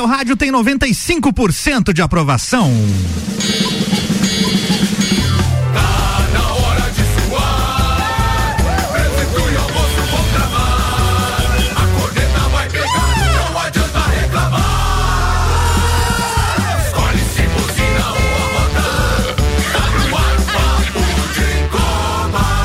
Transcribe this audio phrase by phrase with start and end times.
[0.00, 2.72] seu rádio tem 95% de aprovação.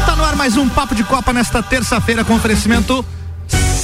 [0.06, 3.06] Tá mais um Papo de Copa nesta terça-feira com oferecimento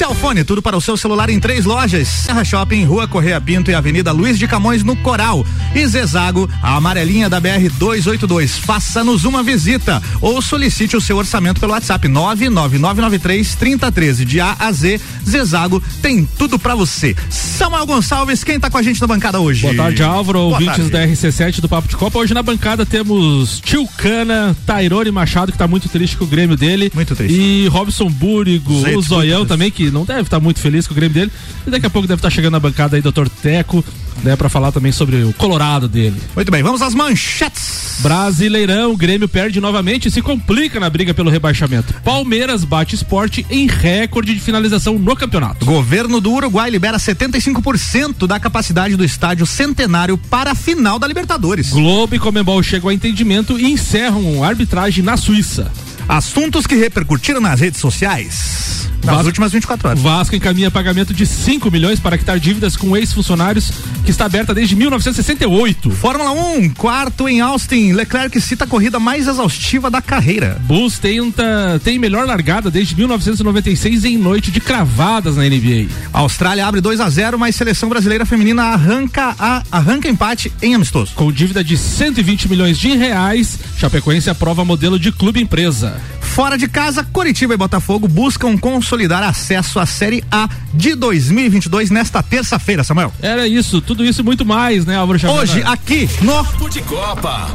[0.02, 2.08] Celfone, tudo para o seu celular em três lojas.
[2.08, 5.46] Serra Shopping, Rua Correia Pinto e Avenida Luiz de Camões no Coral.
[5.76, 8.58] E Zezago, a amarelinha da BR 282.
[8.58, 14.72] Faça-nos uma visita ou solicite o seu orçamento pelo WhatsApp 99993 3013 de A a
[14.72, 15.00] Z.
[15.24, 17.16] Zezago tem tudo para você.
[17.30, 19.62] Samuel Gonçalves, quem tá com a gente na bancada hoje?
[19.62, 20.90] Boa tarde, Álvaro, Boa ouvintes tarde.
[20.90, 22.18] da RC7 do Papo de Copa.
[22.18, 26.58] Hoje na bancada temos Tio Cana, Tairone Machado, que tá muito triste com o Grêmio
[26.58, 26.92] dele.
[26.96, 27.40] Muito triste.
[27.40, 30.96] E Robson Búrigo, Gente, o Zoião também, que não deve estar muito feliz com o
[30.96, 31.32] Grêmio dele.
[31.66, 33.28] E daqui a pouco deve estar chegando na bancada aí, Dr.
[33.42, 33.84] Teco,
[34.24, 36.16] né, pra falar também sobre o Colorado dele.
[36.36, 37.98] Muito bem, vamos às manchetes.
[38.00, 41.94] Brasileirão, o Grêmio perde novamente e se complica na briga pelo rebaixamento.
[42.04, 45.66] Palmeiras bate esporte em recorde de finalização no campeonato.
[45.66, 51.70] Governo do Uruguai libera 75% da capacidade do estádio Centenário para a final da Libertadores.
[51.70, 55.72] Globo e Comembol chegam a entendimento e encerram a arbitragem na Suíça.
[56.12, 60.00] Assuntos que repercutiram nas redes sociais nas Vasco- últimas 24 horas.
[60.00, 63.72] Vasco encaminha pagamento de 5 milhões para quitar dívidas com ex-funcionários,
[64.06, 65.90] que está aberta desde 1968.
[65.92, 67.94] Fórmula 1, quarto em Austin.
[67.94, 70.62] Leclerc cita a corrida mais exaustiva da carreira.
[70.66, 75.88] Bulls tenta, tem melhor largada desde 1996 em noite de cravadas na NBA.
[76.14, 80.76] A Austrália abre 2 a 0 mas seleção brasileira feminina arranca, a, arranca empate em
[80.76, 81.14] amistoso.
[81.16, 86.01] Com dívida de 120 milhões de reais, Chapecoense aprova modelo de clube empresa.
[86.34, 92.24] Fora de casa, Coritiba e Botafogo buscam consolidar acesso à Série A de 2022 nesta
[92.24, 93.14] terça-feira, Samuel.
[93.22, 95.40] Era isso, tudo isso e muito mais, né, Álvaro Xavier?
[95.42, 96.34] Hoje, aqui no
[96.70, 97.48] de Copa.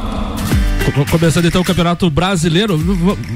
[0.93, 2.79] Co- Começando então o Campeonato Brasileiro.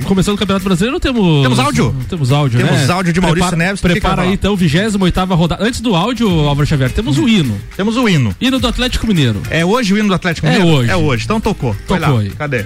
[0.06, 1.42] Começando o Campeonato Brasileiro, temos.
[1.42, 1.96] Temos áudio?
[2.08, 2.94] Temos áudio, Temos né?
[2.94, 5.66] áudio de Maurício prepara, Neves, Prepara aí então, 28 rodada.
[5.66, 7.60] Antes do áudio, Álvaro Xavier, temos o hino.
[7.76, 8.34] Temos o hino.
[8.40, 9.42] Hino do Atlético Mineiro.
[9.50, 10.72] É hoje o hino do Atlético É Mineiro?
[10.78, 10.92] hoje.
[10.92, 11.26] É hoje.
[11.26, 11.76] Então tocou.
[11.88, 12.20] Tocou lá.
[12.22, 12.30] aí.
[12.30, 12.66] Cadê?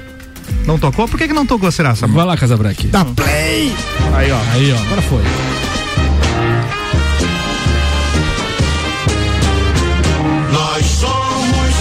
[0.66, 1.08] Não tocou?
[1.08, 2.18] Por que, que não tocou, será, Samuel?
[2.18, 2.88] Vai lá, Casabranque.
[2.88, 3.72] Dá play!
[4.14, 4.40] Aí, ó.
[4.54, 5.22] Aí, ó, agora foi.
[10.52, 11.76] Nós somos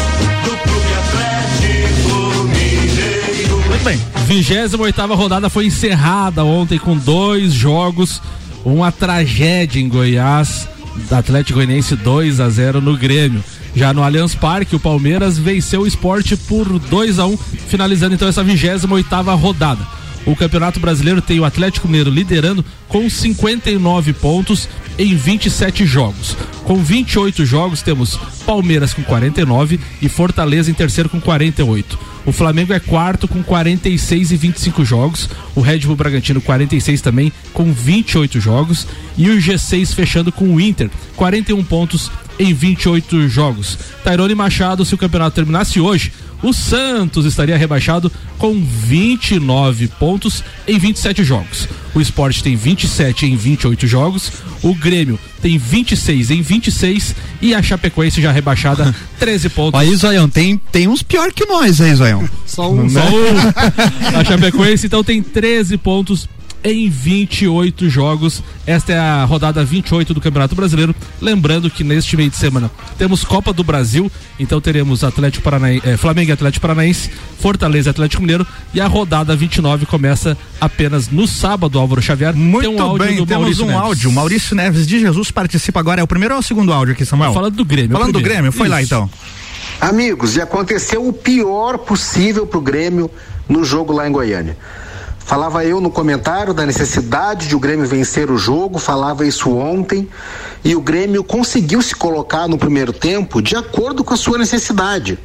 [0.44, 3.56] do Clube Atlético Mineiro.
[3.68, 4.00] Muito bem.
[4.26, 8.20] 28 rodada foi encerrada ontem com dois jogos.
[8.64, 10.68] Uma tragédia em Goiás.
[11.10, 13.42] Atlético Goianiense 2 a 0 no Grêmio.
[13.74, 17.36] Já no Allianz Parque, o Palmeiras venceu o esporte por 2 a 1
[17.68, 19.84] finalizando então essa 28 rodada.
[20.26, 24.68] O Campeonato Brasileiro tem o Atlético Mineiro liderando com 59 pontos
[24.98, 26.36] em 27 jogos.
[26.64, 32.13] Com 28 jogos, temos Palmeiras com 49 e Fortaleza em terceiro com 48.
[32.26, 35.28] O Flamengo é quarto com 46 e 25 jogos.
[35.54, 38.86] O Red Bull Bragantino 46 também com 28 jogos.
[39.16, 43.78] E o G6 fechando com o Inter, 41 pontos em 28 jogos.
[44.02, 46.12] Tairone Machado, se o campeonato terminasse hoje,
[46.42, 51.68] o Santos estaria rebaixado com 29 pontos em 27 jogos.
[51.94, 54.32] O Sport tem 27 em 28 jogos.
[54.62, 59.80] O Grêmio tem 26 em 26 e a Chapecoense já rebaixada 13 pontos.
[59.80, 62.28] Aí, Zoião, tem, tem uns pior que nós aí, Zoião.
[62.46, 62.88] Só um.
[62.88, 64.18] Só um.
[64.18, 66.28] A Chapecoense então tem 13 pontos
[66.64, 68.42] em 28 jogos.
[68.66, 70.94] Esta é a rodada 28 do Campeonato Brasileiro.
[71.20, 74.10] Lembrando que neste meio de semana temos Copa do Brasil,
[74.40, 78.86] então teremos Atlético Paranaense, eh, Flamengo e Atlético Paranaense, Fortaleza e Atlético Mineiro e a
[78.86, 82.34] rodada 29 começa apenas no sábado, Álvaro Xavier.
[82.34, 83.82] Muito Tem um áudio bem, do temos Maurício um Neves.
[83.82, 84.12] áudio.
[84.12, 86.00] Maurício Neves de Jesus participa agora.
[86.00, 87.34] É o primeiro ou é o segundo áudio aqui, Samuel?
[87.34, 87.94] Falando do Grêmio.
[87.94, 88.20] é Falando do.
[88.20, 88.94] Grêmio, foi lá Isso.
[88.94, 89.10] então.
[89.80, 93.10] Amigos, e aconteceu o pior possível pro Grêmio
[93.48, 94.56] no jogo lá em Goiânia.
[95.24, 100.06] Falava eu no comentário da necessidade de o Grêmio vencer o jogo, falava isso ontem,
[100.62, 105.18] e o Grêmio conseguiu se colocar no primeiro tempo de acordo com a sua necessidade.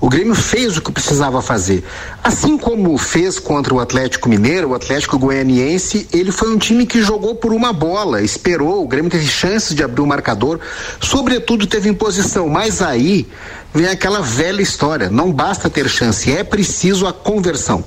[0.00, 1.84] O Grêmio fez o que precisava fazer.
[2.22, 7.02] Assim como fez contra o Atlético Mineiro, o Atlético Goianiense, ele foi um time que
[7.02, 10.60] jogou por uma bola, esperou, o Grêmio teve chances de abrir o marcador,
[11.00, 13.28] sobretudo teve imposição, mas aí
[13.74, 17.84] vem aquela velha história, não basta ter chance, é preciso a conversão.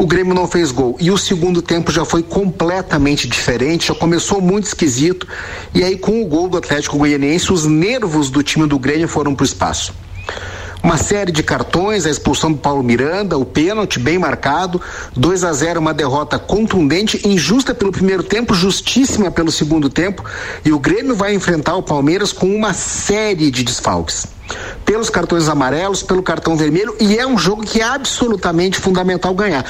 [0.00, 4.40] O Grêmio não fez gol e o segundo tempo já foi completamente diferente, já começou
[4.40, 5.28] muito esquisito.
[5.74, 9.34] E aí, com o gol do Atlético Goianiense, os nervos do time do Grêmio foram
[9.34, 9.92] para o espaço.
[10.82, 14.80] Uma série de cartões, a expulsão do Paulo Miranda, o pênalti bem marcado,
[15.14, 20.24] 2 a 0 uma derrota contundente, injusta pelo primeiro tempo, justíssima pelo segundo tempo,
[20.64, 24.26] e o Grêmio vai enfrentar o Palmeiras com uma série de desfalques
[24.84, 29.64] pelos cartões amarelos, pelo cartão vermelho, e é um jogo que é absolutamente fundamental ganhar.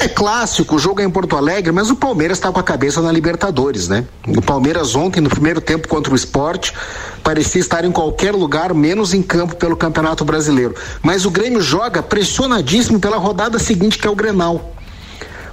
[0.00, 3.00] É clássico, o jogo é em Porto Alegre, mas o Palmeiras está com a cabeça
[3.02, 4.04] na Libertadores, né?
[4.26, 6.74] O Palmeiras ontem, no primeiro tempo contra o esporte,
[7.22, 10.74] parecia estar em qualquer lugar, menos em campo pelo Campeonato Brasileiro.
[11.02, 14.74] Mas o Grêmio joga pressionadíssimo pela rodada seguinte, que é o Grenal.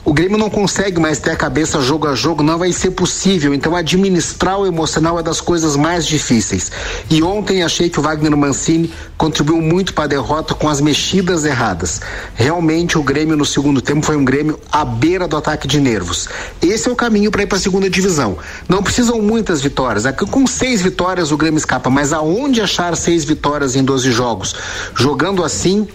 [0.03, 3.53] O Grêmio não consegue mais ter a cabeça jogo a jogo, não vai ser possível.
[3.53, 6.71] Então, administrar o emocional é das coisas mais difíceis.
[7.07, 11.45] E ontem achei que o Wagner Mancini contribuiu muito para a derrota com as mexidas
[11.45, 12.01] erradas.
[12.33, 16.27] Realmente, o Grêmio no segundo tempo foi um Grêmio à beira do ataque de nervos.
[16.59, 18.39] Esse é o caminho para ir para a segunda divisão.
[18.67, 20.07] Não precisam muitas vitórias.
[20.07, 24.11] É que com seis vitórias o Grêmio escapa, mas aonde achar seis vitórias em 12
[24.11, 24.55] jogos?
[24.95, 25.87] Jogando assim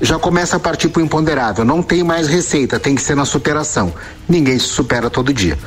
[0.00, 1.64] já começa a partir para o imponderável.
[1.64, 3.92] Não tem mais receita, tem que ser na superação.
[4.28, 5.58] Ninguém se supera todo dia.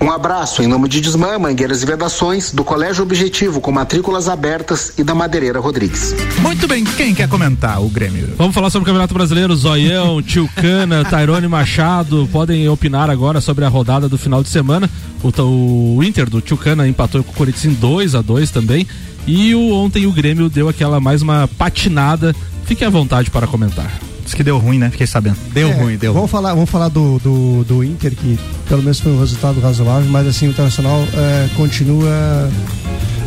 [0.00, 4.92] Um abraço em nome de Desmã, Mangueiras e Vedações, do Colégio Objetivo, com matrículas abertas
[4.98, 6.14] e da Madeireira Rodrigues.
[6.40, 8.34] Muito bem, quem quer comentar o Grêmio?
[8.36, 9.54] Vamos falar sobre o Campeonato Brasileiro.
[9.54, 14.88] Zoião, Tio Cana, Tairone Machado podem opinar agora sobre a rodada do final de semana.
[15.22, 18.86] O, o Inter do Tio Cana empatou com o Corinthians em 2 a 2 também.
[19.26, 22.34] E o, ontem o Grêmio deu aquela mais uma patinada
[22.68, 23.90] Fique à vontade para comentar.
[24.22, 24.90] Diz que deu ruim, né?
[24.90, 25.38] Fiquei sabendo.
[25.54, 26.42] Deu é, ruim, deu vamos ruim.
[26.42, 28.38] Falar, vamos falar do, do, do, Inter, que
[28.68, 32.50] pelo menos foi um resultado razoável, mas assim, o Internacional é, continua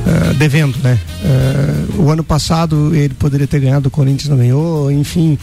[0.05, 0.99] é, devendo, né?
[1.25, 5.39] É, o ano passado ele poderia ter ganhado, o Corinthians não ganhou, enfim,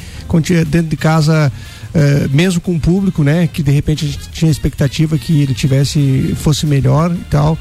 [0.69, 1.53] dentro de casa.
[1.93, 5.55] É, mesmo com o público, né, que de repente a gente tinha expectativa que ele
[5.55, 7.59] tivesse fosse melhor e tal,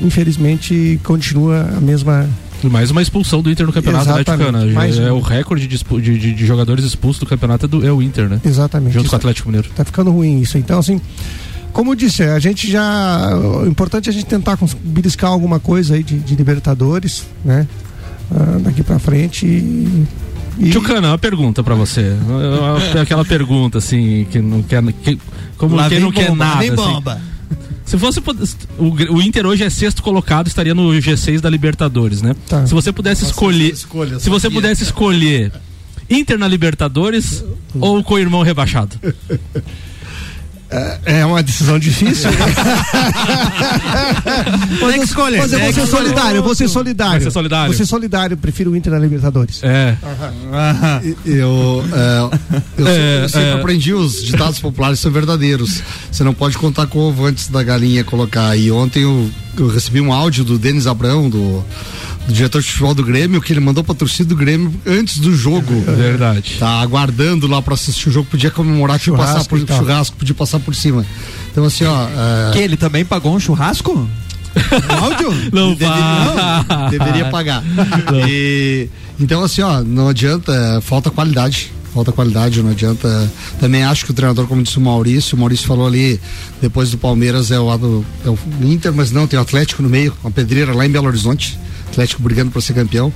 [0.00, 2.26] infelizmente continua a mesma
[2.64, 4.72] mais uma expulsão do Inter no campeonato atleticano.
[4.72, 8.02] Mais é o recorde de, de, de, jogadores expulsos do campeonato é, do, é o
[8.02, 8.40] Inter, né?
[8.44, 8.94] Exatamente.
[8.94, 9.68] Junto com o Atlético Mineiro.
[9.74, 10.58] Tá ficando ruim isso.
[10.58, 11.00] Então, assim,
[11.72, 13.36] como eu disse, a gente já.
[13.36, 17.66] O importante é a gente tentar beliscar alguma coisa aí de, de Libertadores, né?
[18.30, 20.06] Uh, daqui pra frente e.
[20.58, 20.70] E...
[20.70, 22.16] Tchucana, uma pergunta para você.
[23.00, 24.82] Aquela pergunta assim, que não quer.
[25.02, 25.18] Que,
[25.58, 26.60] como Lá quem não bomba, quer nada.
[26.60, 26.76] Nem assim.
[26.76, 27.20] bomba.
[27.84, 28.20] Se fosse
[28.78, 32.34] o, o Inter hoje é sexto colocado, estaria no G6 da Libertadores, né?
[32.48, 32.66] Tá.
[32.66, 35.52] Se você pudesse Nossa, escolher, escolha, se você pudesse escolher
[36.10, 37.44] Inter na Libertadores
[37.78, 38.98] ou com o irmão rebaixado?
[40.68, 42.28] É, é uma decisão difícil.
[44.80, 45.38] Tem que escolher.
[45.38, 47.12] Mas eu vou ser solidário, eu vou ser solidário.
[47.12, 47.66] Vai ser solidário.
[47.66, 49.62] Vou ser solidário, prefiro o Inter na Libertadores.
[49.62, 49.96] É.
[51.24, 52.18] Eu, é,
[52.78, 53.52] eu, é, eu sempre é.
[53.54, 55.82] aprendi os ditados populares são verdadeiros.
[56.10, 58.56] Você não pode contar com o ovo antes da galinha colocar.
[58.56, 61.64] E ontem eu, eu recebi um áudio do Denis Abrão, do
[62.26, 65.34] do diretor de futebol do Grêmio, que ele mandou pra torcida do Grêmio antes do
[65.34, 65.72] jogo.
[65.86, 66.56] É verdade.
[66.58, 70.60] Tá aguardando lá pra assistir o jogo, podia comemorar, podia passar por churrasco, podia passar
[70.60, 71.06] por cima.
[71.50, 72.06] Então, assim, ó.
[72.08, 72.52] É...
[72.52, 74.08] Que ele também pagou um churrasco?
[75.00, 75.30] áudio?
[75.52, 77.62] Não, deveria, não, deveria pagar.
[78.28, 78.88] E,
[79.20, 83.32] então, assim, ó, não adianta, é, falta qualidade falta qualidade, não adianta.
[83.58, 86.20] Também acho que o treinador, como disse o Maurício, o Maurício falou ali,
[86.60, 90.14] depois do Palmeiras é o, é o Inter, mas não, tem o Atlético no meio,
[90.22, 91.58] uma pedreira lá em Belo Horizonte.
[91.96, 93.12] Atlético brigando para ser campeão.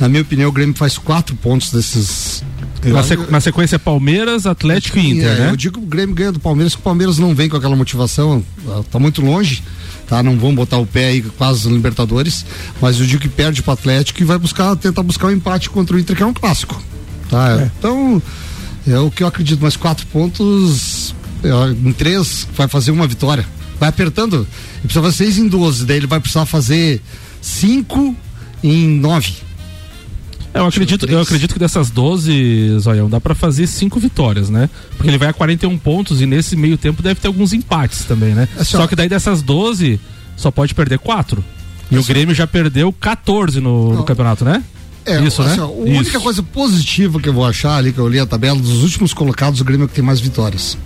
[0.00, 2.42] Na minha opinião, o Grêmio faz quatro pontos desses.
[2.84, 3.30] Na, sequ...
[3.30, 5.50] na sequência, Palmeiras, Atlético e Inter, é, né?
[5.50, 7.76] Eu digo que o Grêmio ganha do Palmeiras, que o Palmeiras não vem com aquela
[7.76, 8.44] motivação,
[8.90, 9.62] tá muito longe,
[10.06, 10.22] tá?
[10.22, 12.44] Não vão botar o pé aí quase no Libertadores,
[12.82, 15.70] mas eu digo que perde para o Atlético e vai buscar, tentar buscar um empate
[15.70, 16.82] contra o Inter, que é um clássico,
[17.30, 17.62] tá?
[17.62, 17.70] É.
[17.78, 18.20] Então,
[18.86, 21.14] é o que eu acredito, mas quatro pontos,
[21.82, 23.46] em três, vai fazer uma vitória.
[23.80, 27.00] Vai apertando, ele precisa fazer seis em 12, daí ele vai precisar fazer
[27.44, 28.16] cinco
[28.62, 29.34] em nove.
[30.54, 34.70] É, eu acredito, eu acredito que dessas 12, Zoião, dá para fazer cinco vitórias, né?
[34.96, 38.34] Porque ele vai a 41 pontos e nesse meio tempo deve ter alguns empates também,
[38.34, 38.48] né?
[38.56, 38.78] É só...
[38.78, 38.86] só...
[38.86, 40.00] que daí dessas 12,
[40.36, 41.44] só pode perder quatro.
[41.90, 42.12] E é o só...
[42.12, 44.62] Grêmio já perdeu 14 no, no campeonato, né?
[45.04, 45.62] É, Isso, assim, né?
[45.64, 46.00] Ó, a Isso.
[46.00, 49.12] única coisa positiva que eu vou achar ali, que eu li a tabela, dos últimos
[49.12, 50.78] colocados, o Grêmio é que tem mais vitórias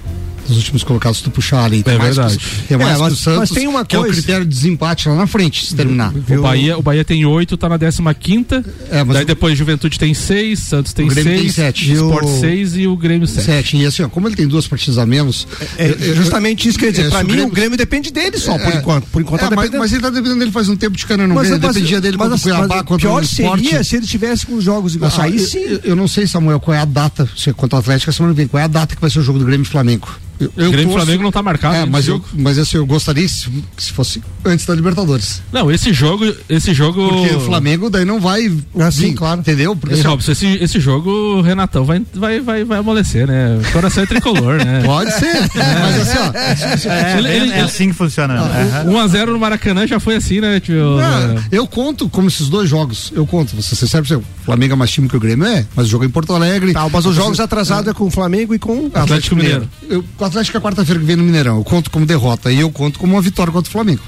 [0.48, 1.82] dos últimos colocados, tu puxar ali.
[1.86, 2.38] É verdade.
[2.66, 3.88] Que, é mais é, mas, Santos, mas tem uma coisa.
[3.88, 6.12] Que é o critério de desempate lá na frente, se terminar.
[6.14, 8.64] O Bahia, o Bahia tem oito, tá na 15 quinta.
[8.90, 9.26] É, daí o...
[9.26, 11.92] depois Juventude tem seis, Santos tem seis, tem sete.
[11.92, 12.40] Sport o...
[12.40, 13.46] seis e o Grêmio sete.
[13.46, 13.76] Sete.
[13.76, 15.46] E assim, ó, como ele tem duas partidas a menos.
[15.76, 17.06] É, é justamente isso que eu ia dizer.
[17.06, 17.46] É, pra mim, Grêmio...
[17.46, 18.76] o Grêmio depende dele só, por é.
[18.76, 19.06] enquanto.
[19.06, 21.26] Por enquanto é, tá mas, mas, ele tá dependendo dele faz um tempo de cana,
[21.26, 23.60] não mas, dependia dele mas, contra o Cuiabá, contra o Sport.
[23.60, 25.18] seria se ele tivesse com os jogos iguais.
[25.18, 25.80] Aí sim.
[25.84, 28.38] Eu não sei, Samuel, qual é a data, se contra o Atlético, a semana que
[28.38, 30.08] vem, qual é a data que vai ser o jogo do Grêmio e Flamengo?
[30.40, 31.74] Eu, eu Grêmio torço, Flamengo não está marcado.
[31.74, 35.42] É, mas, eu, mas assim, eu gostaria se, se fosse antes da Libertadores.
[35.52, 37.08] Não, esse jogo, esse jogo.
[37.08, 38.52] Porque o Flamengo daí não vai.
[38.78, 39.40] Ah, sim, vir, claro.
[39.40, 39.74] Entendeu?
[39.76, 43.58] Porque Ei, assim, Robson, esse, esse jogo, o Renatão vai, vai, vai, vai amolecer, né?
[43.68, 44.82] O coração é tricolor, né?
[44.86, 45.32] Pode ser.
[45.54, 46.90] Mas assim, ó.
[46.90, 48.34] É, Ele- é- ele- é assim que funciona.
[48.34, 48.82] né?
[48.84, 48.90] Aham.
[49.08, 50.74] 1x0 no Maracanã já foi assim, né, tio?
[50.98, 53.12] não, eu conto como esses dois jogos.
[53.14, 53.54] Eu conto.
[53.56, 56.04] Você, você sabe, o Flamengo é mais time que o Grêmio é, mas o jogo
[56.04, 56.72] é em Porto Alegre.
[56.72, 59.68] Tá, mas os jogos atrasados é com o Flamengo e com Atlético Mineiro.
[59.88, 61.56] Eu, o Atlético é quarta-feira que vem no Mineirão.
[61.58, 64.00] Eu conto como derrota e eu conto como uma vitória contra o Flamengo.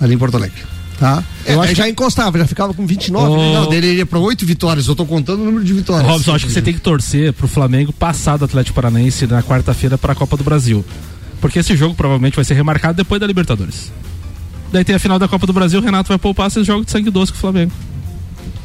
[0.00, 0.62] Ali em Porto Alegre.
[0.98, 1.24] Tá?
[1.46, 3.26] Eu acho que já encostava, já ficava com 29.
[3.26, 3.54] Ô, né?
[3.54, 4.86] Não, dele iria pra oito vitórias.
[4.86, 6.06] Eu tô contando o número de vitórias.
[6.06, 9.96] Robson, acho que você tem que torcer pro Flamengo passar do Atlético Paranaense na quarta-feira
[9.96, 10.84] pra Copa do Brasil.
[11.40, 13.90] Porque esse jogo provavelmente vai ser remarcado depois da Libertadores.
[14.70, 16.90] Daí tem a final da Copa do Brasil, o Renato vai poupar esse jogo de
[16.90, 17.72] sangue doce com o Flamengo.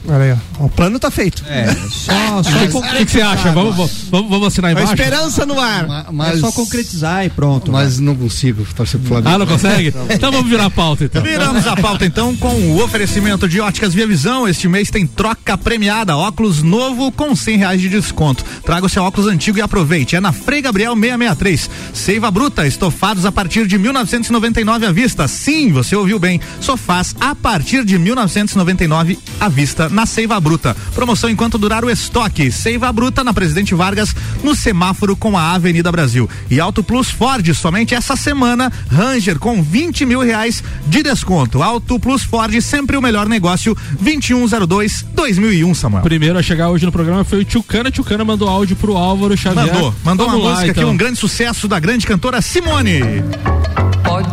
[0.07, 0.65] Olha aí, ó.
[0.65, 1.43] O plano tá feito.
[1.47, 3.51] É, só, O só que, que que você acha?
[3.51, 3.75] Vamos,
[4.09, 4.93] vamos, vamos assinar A embaixo?
[4.93, 5.87] esperança no ar.
[5.87, 7.71] Ma- é Mas, só concretizar e pronto.
[7.71, 9.29] mas não consigo torcer pro Flamengo.
[9.35, 9.93] Ah, não consegue?
[10.15, 11.21] Então vamos virar a pauta, então.
[11.21, 14.47] Viramos a pauta então com o oferecimento de óticas Via Visão.
[14.47, 18.43] Este mês tem troca premiada, óculos novo com cem reais de desconto.
[18.63, 20.15] Traga o seu óculos antigo e aproveite.
[20.15, 21.69] É na Frei Gabriel 663.
[21.93, 25.27] Seiva Bruta, estofados a partir de 1999 à vista.
[25.27, 26.39] Sim, você ouviu bem.
[26.61, 30.75] Sofás a partir de 1999 à vista na Seiva Bruta.
[30.93, 32.51] Promoção enquanto durar o estoque.
[32.51, 36.29] Seiva Bruta na Presidente Vargas no semáforo com a Avenida Brasil.
[36.51, 41.63] E Auto Plus Ford somente essa semana Ranger com 20 mil reais de desconto.
[41.63, 43.75] Auto Plus Ford sempre o melhor negócio.
[44.01, 46.03] 2102 2001 Samuel.
[46.03, 47.89] Primeiro a chegar hoje no programa foi o Tchucana.
[47.89, 49.73] Tchucana mandou áudio pro Álvaro Xavier.
[49.73, 50.91] Mandou, mandou Vamos uma lá, música aqui, então.
[50.91, 52.99] um grande sucesso da grande cantora Simone.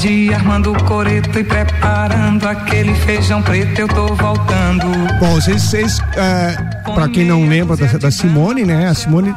[0.05, 4.85] Ir armando o coreto e preparando aquele feijão preto, eu tô voltando.
[5.21, 6.57] Bom, vocês, vocês é,
[6.93, 8.89] pra quem não lembra da, da Simone, né?
[8.89, 9.33] A Simone.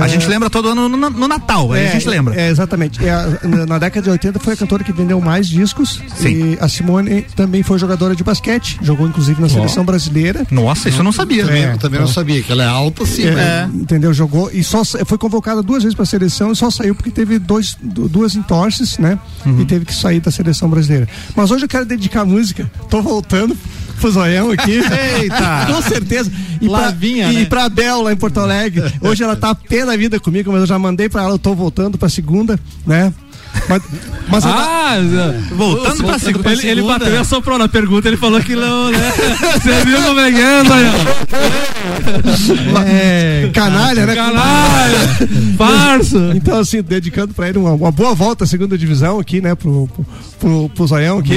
[0.00, 2.34] A gente lembra todo ano no, no Natal, aí a gente lembra.
[2.40, 3.04] É, exatamente.
[3.04, 6.00] É, a- na, na década de 80 foi a cantora que vendeu mais discos.
[6.16, 6.54] Sim.
[6.54, 10.46] E a Simone também foi jogadora de basquete, jogou inclusive na seleção brasileira.
[10.50, 11.44] Nossa, isso eu não sabia.
[11.44, 13.24] Também, É, eu também não sabia que ela é alta, sim.
[13.26, 14.12] mas- É, Entendeu?
[14.12, 17.38] Jogou e só foi convocada duas vezes para a seleção e só saiu porque teve
[17.38, 19.18] dois, du- duas entorses, né?
[19.44, 19.60] Uhum.
[19.60, 21.08] E teve que sair da seleção brasileira.
[21.34, 22.70] Mas hoje eu quero dedicar a música.
[22.88, 23.56] Tô voltando
[24.00, 24.80] pro Zoião aqui.
[25.20, 25.66] Eita!
[25.66, 26.30] Com certeza.
[26.60, 27.44] E pra, Lavinha, e né?
[27.44, 28.92] pra Bel lá em Porto Alegre.
[29.00, 31.54] Hoje ela tá pé da vida comigo, mas eu já mandei pra ela, eu tô
[31.54, 33.12] voltando pra segunda, né?
[33.68, 33.82] Mas,
[34.28, 34.96] mas Ah,
[35.52, 36.52] Voltando pra segunda.
[36.52, 39.12] ele, ele bateu e assoprou na pergunta, ele falou que não, né?
[39.62, 40.62] Você viu como é que é,
[42.86, 44.14] é, canalha, né?
[44.14, 44.98] Canalha!
[45.56, 46.32] Farsa!
[46.34, 49.54] Então, assim, dedicando pra ele uma, uma boa volta à segunda divisão aqui, né?
[49.54, 50.06] Pro, pro,
[50.38, 51.34] pro, pro Zoião aqui.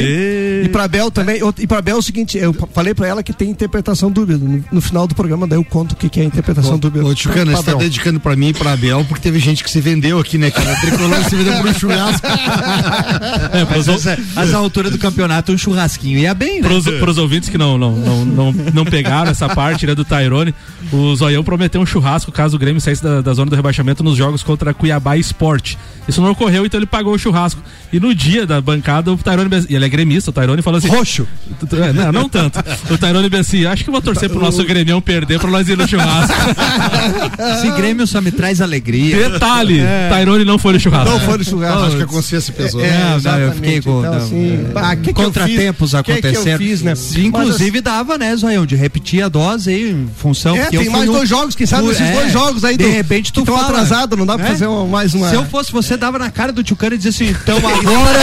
[0.65, 1.39] E pra Bel também.
[1.59, 4.37] E pra Bel é o seguinte, eu falei pra ela que tem interpretação dúbia.
[4.37, 7.03] No, no final do programa, daí eu conto o que, que é interpretação dúbia.
[7.05, 7.79] Ô, Tchucana, Pra você tá Bel.
[7.79, 10.75] dedicando pra mim e pra Abel, porque teve gente que se vendeu aqui, né, cara?
[10.77, 11.73] Tricolor se vendeu por um
[12.11, 12.27] churrasco.
[13.53, 16.67] É, pros, Mas essa, essa altura do campeonato, um churrasquinho ia bem, né?
[16.67, 20.53] pros, pros ouvintes que não, não, não, não, não pegaram essa parte né, do Tairone,
[20.91, 24.17] o Zoião prometeu um churrasco caso o Grêmio saísse da, da zona do rebaixamento nos
[24.17, 25.77] jogos contra Cuiabá Esporte.
[26.07, 27.61] Isso não ocorreu, então ele pagou o churrasco.
[27.91, 30.77] E no dia da bancada, o Tairone, Bessi- e ele é gremista, o Tairone falou
[30.79, 31.25] assim: Roxo.
[31.71, 32.59] É, não, não tanto.
[32.91, 35.77] O Tairone Bessi, acho que eu vou torcer pro nosso Grêmio perder pra nós ir
[35.77, 36.33] no churrasco.
[37.57, 39.29] Esse Grêmio só me traz alegria.
[39.29, 41.09] Detalhe, Tairone não foi no churrasco.
[41.09, 41.92] Não foi no churrasco.
[41.95, 42.81] Acho que a consciência pesou.
[42.83, 45.91] É, Não, não, eu fiquei com- Então, assim, é, ah, que que eu Contratempos?
[46.03, 46.93] Que que fiz, né?
[47.17, 50.55] Inclusive dava, né, Zoião, de repetir a dose aí, em função.
[50.55, 52.83] É, tem fui mais um- dois jogos, quem sabe esses é, dois jogos aí De
[52.83, 53.69] do- repente tu que tão fala.
[53.69, 54.49] atrasado, não dá pra É?
[54.49, 55.29] fazer uma- mais uma.
[55.29, 58.19] Se eu fosse você, dava na cara do Tchucano e dizia assim, então agora,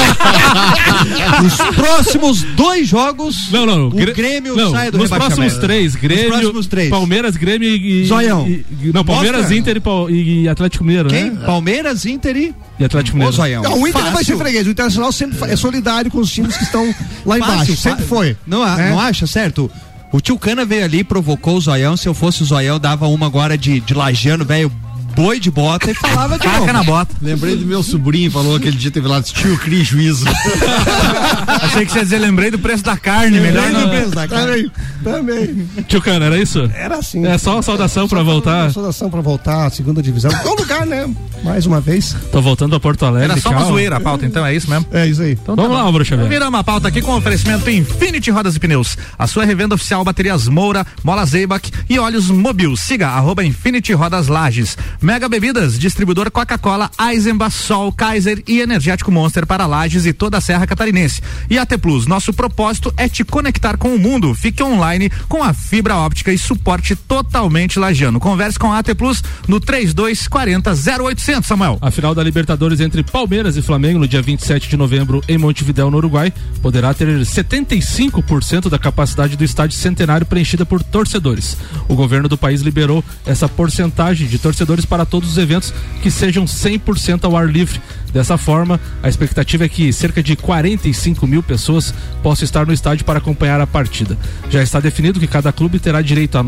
[1.45, 3.87] os próximos dois jogos, Não, não.
[3.89, 6.91] o Grê- Grêmio não, sai do Nos próximos três, Grêmio, próximos três.
[6.91, 8.03] Palmeiras, Grêmio e.
[8.03, 8.47] e- Zoião.
[8.93, 9.57] não, Palmeiras, Mostra.
[9.57, 11.31] Inter e, e Atlético Mineiro, Quem?
[11.31, 11.43] né?
[11.47, 12.55] Palmeiras, Inter e...
[12.79, 13.60] E Atlético Ô, Mineiro.
[13.63, 13.77] Zoião.
[13.77, 14.39] Não, o Inter não vai ser Fácil.
[14.39, 14.67] freguês.
[14.67, 17.57] O Internacional sempre é solidário com os times que estão lá embaixo.
[17.59, 18.37] Fácil, sempre fa- foi.
[18.47, 18.91] Não, a- É.
[18.91, 19.71] não acha, certo?
[20.13, 21.97] O tio Cana veio ali, provocou o Zoião.
[21.97, 24.71] Se eu fosse o Zoião, dava uma agora de, de lajeano, velho,
[25.15, 26.73] boi de bota e falava de novo.
[26.73, 27.15] na bota.
[27.21, 30.25] Lembrei do meu sobrinho, falou aquele dia teve lá, tio, crie juízo.
[31.63, 33.97] Achei que você ia dizer, lembrei do preço da carne, melhor Lembrei do não.
[33.97, 34.71] preço da carne.
[35.03, 35.47] Também.
[35.47, 35.69] Também.
[35.87, 36.71] Tio Cano, era isso?
[36.75, 37.25] Era assim.
[37.27, 38.65] É só uma saudação pra voltar.
[38.65, 40.31] Uma saudação pra voltar à segunda divisão.
[40.43, 41.09] Bom lugar, né?
[41.43, 42.15] Mais uma vez.
[42.31, 43.33] Tô voltando pra Porto Alegre.
[43.33, 44.87] Era só uma zoeira a pauta, então é isso mesmo?
[44.93, 45.33] É isso aí.
[45.33, 46.29] Então Vamos lá, Álvaro Xavier.
[46.29, 48.97] Viramos a pauta aqui com oferecimento Infinity Rodas e Pneus.
[49.19, 52.77] A sua revenda oficial baterias Moura, Mola Zeibach e óleos Mobil.
[52.77, 54.77] Siga arroba Infinity Rodas Lages.
[55.03, 60.41] Mega Bebidas, distribuidor Coca-Cola, Eisenbach, Sol, Kaiser e Energético Monster para Lages e toda a
[60.43, 61.23] Serra Catarinense.
[61.49, 64.35] E AT Plus, nosso propósito é te conectar com o mundo.
[64.35, 68.21] Fique online com a fibra óptica e suporte totalmente lagiano.
[68.21, 70.71] Converse com a AT Plus no 3240
[71.03, 71.79] 0800, Samuel.
[71.81, 75.91] A final da Libertadores entre Palmeiras e Flamengo no dia 27 de novembro em Montevidéu,
[75.91, 76.31] no Uruguai,
[76.61, 81.57] poderá ter 75% da capacidade do estádio centenário preenchida por torcedores.
[81.89, 86.45] O governo do país liberou essa porcentagem de torcedores para todos os eventos que sejam
[86.45, 87.81] 100% ao ar livre.
[88.13, 93.05] Dessa forma, a expectativa é que cerca de 45 mil pessoas possam estar no estádio
[93.05, 94.19] para acompanhar a partida.
[94.51, 96.43] Já está definido que cada clube terá direito a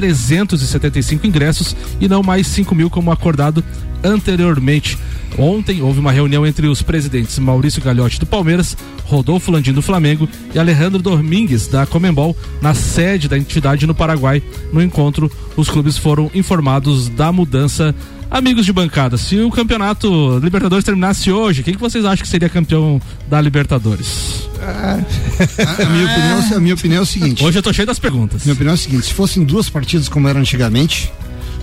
[0.00, 3.62] 9.375 ingressos e não mais 5 mil como acordado
[4.02, 4.98] anteriormente.
[5.38, 10.28] Ontem houve uma reunião entre os presidentes Maurício Gagliotti do Palmeiras, Rodolfo Landim do Flamengo
[10.54, 14.42] e Alejandro Domingues da Comembol na sede da entidade no Paraguai.
[14.72, 17.94] No encontro, os clubes foram informados da mudança.
[18.30, 22.48] Amigos de bancada, se o campeonato Libertadores terminasse hoje, quem que vocês acham que seria
[22.48, 24.48] campeão da Libertadores?
[24.62, 27.44] A, a minha opinião, a minha opinião é o seguinte.
[27.44, 28.44] Hoje eu tô cheio das perguntas.
[28.44, 31.12] Minha opinião é o seguinte: se fossem duas partidas como era antigamente,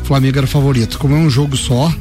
[0.02, 1.00] o Flamengo era favorito.
[1.00, 1.94] Como é um jogo só,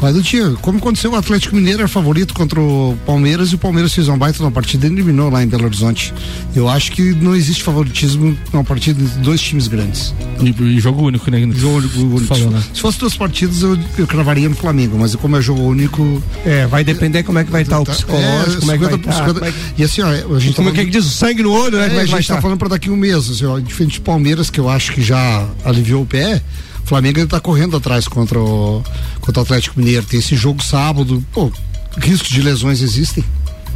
[0.00, 0.50] mas não tinha.
[0.60, 4.16] Como aconteceu, o Atlético Mineiro era favorito contra o Palmeiras e o Palmeiras fez uma
[4.16, 6.12] baita na partida e eliminou lá em Belo Horizonte.
[6.54, 10.14] Eu acho que não existe favoritismo numa partida de dois times grandes.
[10.40, 11.40] E, e jogo único, né?
[11.54, 12.20] Jogo único.
[12.26, 12.62] Falou, né?
[12.72, 16.22] Se fosse duas partidas, eu, eu cravaria no Flamengo, mas como é jogo único.
[16.44, 18.92] É, vai depender como é que vai estar o Tá, psicológico, como é que vai
[18.92, 19.26] 50, estar.
[19.26, 19.54] 50.
[19.76, 21.04] E assim, ó, a gente Como é tá que diz?
[21.04, 21.88] O sangue no olho, né?
[21.88, 22.40] É, é a gente tá estar?
[22.40, 25.46] falando pra daqui um mês, assim, ó, diferente de Palmeiras, que eu acho que já
[25.64, 26.42] aliviou o pé,
[26.84, 28.82] o Flamengo ainda tá correndo atrás contra o,
[29.20, 30.04] contra o Atlético Mineiro.
[30.06, 31.50] Tem esse jogo sábado, pô,
[31.98, 33.24] riscos de lesões existem.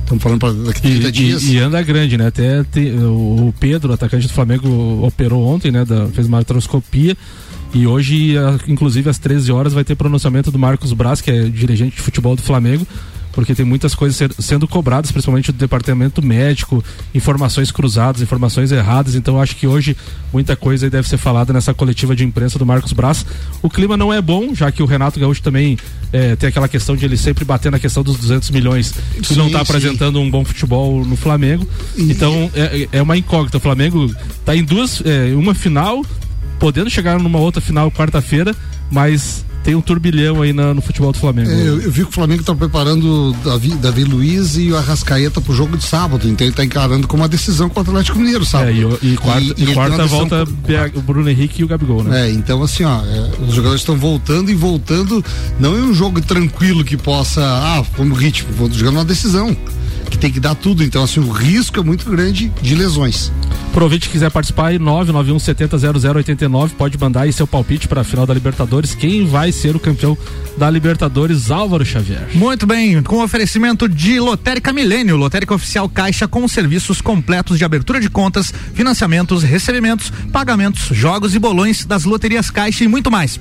[0.03, 1.43] Estamos falando pra daqui 30 E, dias.
[1.43, 2.29] e- e anda grande, né?
[2.29, 5.85] Até te- o Pedro, atacante do Flamengo, operou ontem, né?
[5.85, 7.17] Da- fez uma artroscopia.
[7.75, 8.35] E hoje,
[8.67, 12.35] inclusive, às 13 horas, vai ter pronunciamento do Marcos Braz, que é dirigente de futebol
[12.35, 12.87] do Flamengo,
[13.33, 16.83] porque tem muitas coisas ser- sendo cobradas, principalmente do departamento médico,
[17.15, 19.15] informações cruzadas, informações erradas.
[19.15, 19.97] Então, acho que hoje
[20.33, 23.25] muita coisa deve ser falada nessa coletiva de imprensa do Marcos Braz.
[23.63, 25.77] O clima não é bom, já que o Renato Gaúcho também
[26.13, 29.47] eh, tem aquela questão de ele sempre bater na questão dos 200 milhões e não
[29.47, 31.67] está apresentando um bom futebol no Flamengo.
[31.97, 33.59] E- Então é, é uma incógnita.
[33.59, 34.07] O Flamengo
[34.41, 36.05] está em duas, é, uma final,
[36.59, 38.55] podendo chegar numa outra final quarta-feira,
[38.91, 41.51] mas tem um turbilhão aí na- no futebol do Flamengo.
[41.51, 45.43] É, eu, eu vi que o Flamengo tá preparando Davi, Davi Luiz e o Arrascaeta
[45.43, 48.47] pro jogo de sábado, então ele tá encarando como uma decisão contra o Atlético Mineiro,
[48.47, 48.71] sábado.
[48.71, 48.73] É,
[49.07, 52.29] e, e quarta, E- e quarta volta BH o Bruno Henrique e o Gabigol, né?
[52.29, 55.23] É, então assim, ó, é, os jogadores estão voltando e voltando,
[55.61, 59.55] não é um jogo tranquilo que possa, ah, como ritmo, vou jogando uma decisão,
[60.11, 63.33] que tem que dar tudo, então assim, o risco é muito grande de lesões.
[64.01, 68.27] Que quiser participar aí, 991 70 0089, pode mandar aí seu palpite para a final
[68.27, 68.95] da Libertadores.
[68.95, 70.19] Quem vai ser o campeão
[70.57, 71.51] da Libertadores?
[71.51, 72.29] Álvaro Xavier.
[72.35, 78.01] Muito bem, com oferecimento de Lotérica Milênio, Lotérica Oficial Caixa com serviços completos de abertura
[78.01, 83.39] de contas, financiamentos, recebimentos, pagamentos, jogos e bolões das loterias Caixa e muito mais.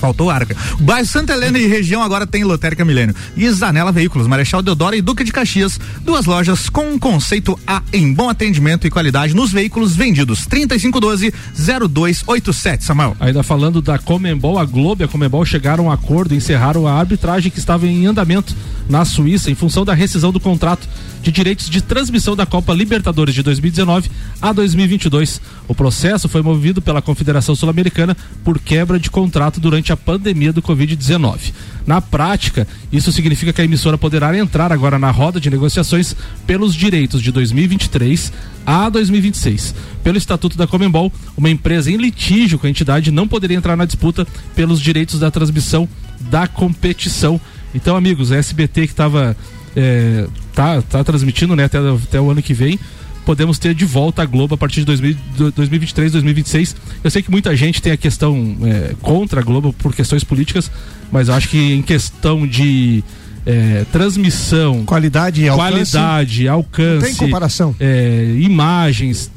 [0.00, 0.56] Faltou arca.
[0.80, 3.14] Bairro Santa Helena e região agora tem Lotérica Milênio.
[3.36, 5.78] E Zanela Veículos, Marechal Deodoro e Duque de Caxias.
[6.02, 10.46] Duas lojas com conceito A em bom atendimento e qualidade nos veículos vendidos.
[10.46, 13.16] 3512-0287, Samuel.
[13.20, 16.94] Ainda falando da Comembol, a Globo e a Comembol chegaram a acordo e encerraram a
[16.94, 18.54] arbitragem que estava em andamento
[18.88, 20.88] na Suíça em função da rescisão do contrato
[21.22, 24.10] de direitos de transmissão da Copa Libertadores de 2019
[24.42, 25.40] a 2022.
[25.66, 28.14] O processo foi movido pela Confederação Sul-Americana
[28.44, 31.52] por quebra de contrato durante a pandemia do Covid-19.
[31.86, 36.74] Na prática, isso significa que a emissora poderá entrar agora na roda de negociações pelos
[36.74, 38.32] direitos de 2023
[38.66, 39.74] a 2026.
[40.02, 43.84] Pelo Estatuto da Comembol, uma empresa em litígio com a entidade não poderia entrar na
[43.84, 45.88] disputa pelos direitos da transmissão
[46.30, 47.40] da competição.
[47.74, 49.36] Então, amigos, a SBT que estava
[49.76, 52.78] é, tá, tá transmitindo né, até, até o ano que vem.
[53.24, 56.76] Podemos ter de volta a Globo a partir de 2000 do- 2023, 2026.
[57.02, 60.70] Eu sei que muita gente tem a questão é, contra a Globo por questões políticas,
[61.10, 63.02] mas eu acho que em questão de
[63.46, 65.70] é, transmissão, Qualidade e alcance.
[65.92, 67.74] qualidade, alcance, tem comparação.
[67.80, 69.30] é, imagens,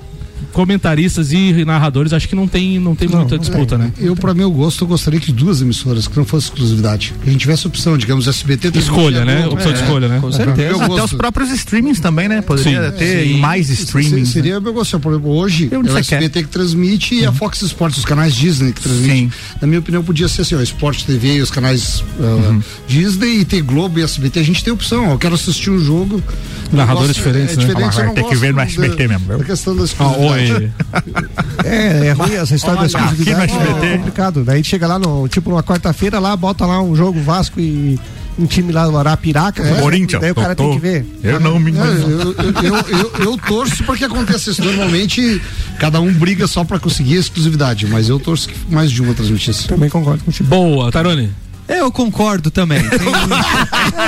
[0.54, 3.92] comentaristas e narradores, acho que não tem, não tem Não, muita não disputa, né?
[4.00, 7.32] Eu, para meu gosto, eu gostaria que duas emissoras, que não fosse exclusividade, que a
[7.32, 9.48] gente tivesse opção, digamos, SBT Escolha, a né?
[9.48, 10.20] Opção de É, escolha, né?
[10.20, 10.76] Com certeza.
[10.76, 11.06] Até gosto.
[11.06, 12.42] os próprios streamings também, né?
[12.42, 12.98] Poderia Sim.
[12.98, 13.40] ter Sim.
[13.40, 14.28] mais streamings.
[14.30, 15.00] Se- Seria meu gosto.
[15.00, 18.34] Por exemplo, hoje é o você SBT que transmite e a Fox Sports, os canais
[18.36, 19.14] Disney que transmite.
[19.14, 19.32] Sim.
[19.62, 23.46] Na minha opinião, podia ser assim, ó, Sport TV e os canais uh, Disney e
[23.46, 24.40] ter Globo e SBT.
[24.40, 25.12] A gente tem opção.
[25.12, 26.22] Eu quero assistir um jogo
[26.72, 27.66] Narradores gosto- diferentes, é né?
[27.68, 29.38] diferente, Ah, eu não tem que ver no da- SBT mesmo?
[29.38, 30.04] Da questão das Ah,
[30.38, 30.72] oi.
[31.64, 33.54] É, é ruim essa história da exclusividade.
[33.84, 34.44] É complicado.
[34.44, 38.00] Daí chega lá, no, tipo, numa quarta-feira lá, bota lá um jogo Vasco e
[38.40, 39.64] um time lá do Arapiraca.
[39.64, 39.82] né?
[39.82, 41.06] Corinthians, Daí o cara tem tô- que ver.
[41.24, 42.00] Eu não me É, engano.
[42.10, 44.64] eu, eu, eu, eu- eu torço para que aconteça isso.
[44.64, 45.42] Normalmente,
[45.80, 49.14] cada um briga só para conseguir a exclusividade, mas eu torço que mais de uma
[49.14, 49.68] transmitisse.
[49.68, 50.48] Também concordo contigo.
[50.48, 51.32] Boa, Tarone.
[51.68, 52.80] Eu concordo também.
[52.90, 53.08] Tem-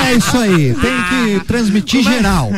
[0.08, 0.74] é isso aí.
[0.76, 2.50] Tem que transmitir geral.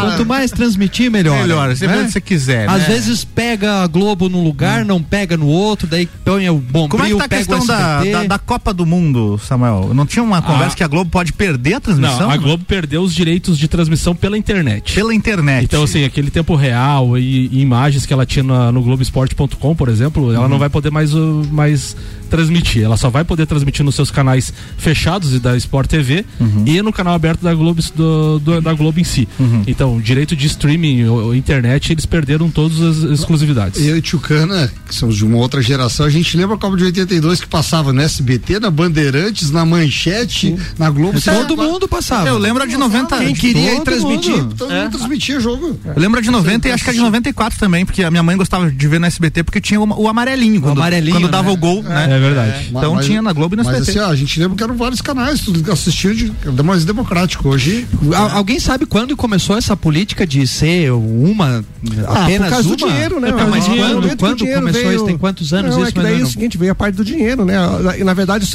[0.00, 1.40] Quanto mais transmitir, melhor.
[1.40, 1.74] Melhor, né?
[1.74, 2.68] sempre onde você quiser.
[2.68, 2.88] Às né?
[2.88, 7.04] vezes pega a Globo num lugar, não pega no outro, daí põe o bombril, Como
[7.04, 9.90] é que tá a pega questão o da, da, da Copa do Mundo, Samuel?
[9.94, 10.76] Não tinha uma conversa Ah.
[10.76, 12.20] que a Globo pode perder a transmissão?
[12.20, 14.94] Não, a Globo perdeu os direitos de transmissão pela internet.
[14.94, 15.64] Pela internet.
[15.64, 19.88] Então, assim, aquele tempo real e, e imagens que ela tinha na- no Globoesporte.com, por
[19.88, 21.96] exemplo, ela não vai poder mais, uh, mais
[22.30, 22.82] transmitir.
[22.84, 24.43] Ela só vai poder transmitir nos seus canais
[24.76, 26.24] fechados e da Sport TV
[26.66, 29.28] e no canal aberto da Globo, do- do- da Globo em si.
[29.66, 33.80] Então, direito de streaming, ou, ou internet, eles perderam todas as exclusividades.
[33.84, 36.76] Eu e Tio Cana, que somos de uma outra geração, a gente lembra a Copa
[36.76, 41.20] de 82 que passava no SBT, na Bandeirantes, na Manchete, na Globo.
[41.20, 42.28] Todo mundo passava.
[42.28, 43.18] Eu lembro a de 90.
[43.18, 44.32] Quem queria ir transmitir.
[44.36, 45.78] mundo, todo mundo transmitia jogo.
[45.84, 48.22] Eu lembro a de 90 e acho que a de 94 também, porque a minha
[48.22, 50.60] mãe gostava de ver no SBT porque tinha o, o amarelinho.
[50.60, 51.52] Quando, amarelinho, quando dava né?
[51.54, 52.04] o gol, né?
[52.10, 52.66] É verdade.
[52.70, 53.98] Então tinha na Globo e no Mas SBT.
[53.98, 57.48] assim, ó, a gente lembra que eram vários canais, tudo assistia de mais democrático.
[57.48, 61.64] Hoje, Al- alguém sabe quando começou essa política de ser uma,
[62.06, 62.76] Ah, apenas por causa uma?
[62.76, 63.28] do dinheiro, né?
[63.28, 65.04] É, mas quando, quando dinheiro começou veio- isso?
[65.06, 65.88] Tem quantos anos não, isso?
[65.88, 67.54] é que mais daí é o seguinte, veio a parte do dinheiro, né?
[67.58, 68.46] Na, na verdade,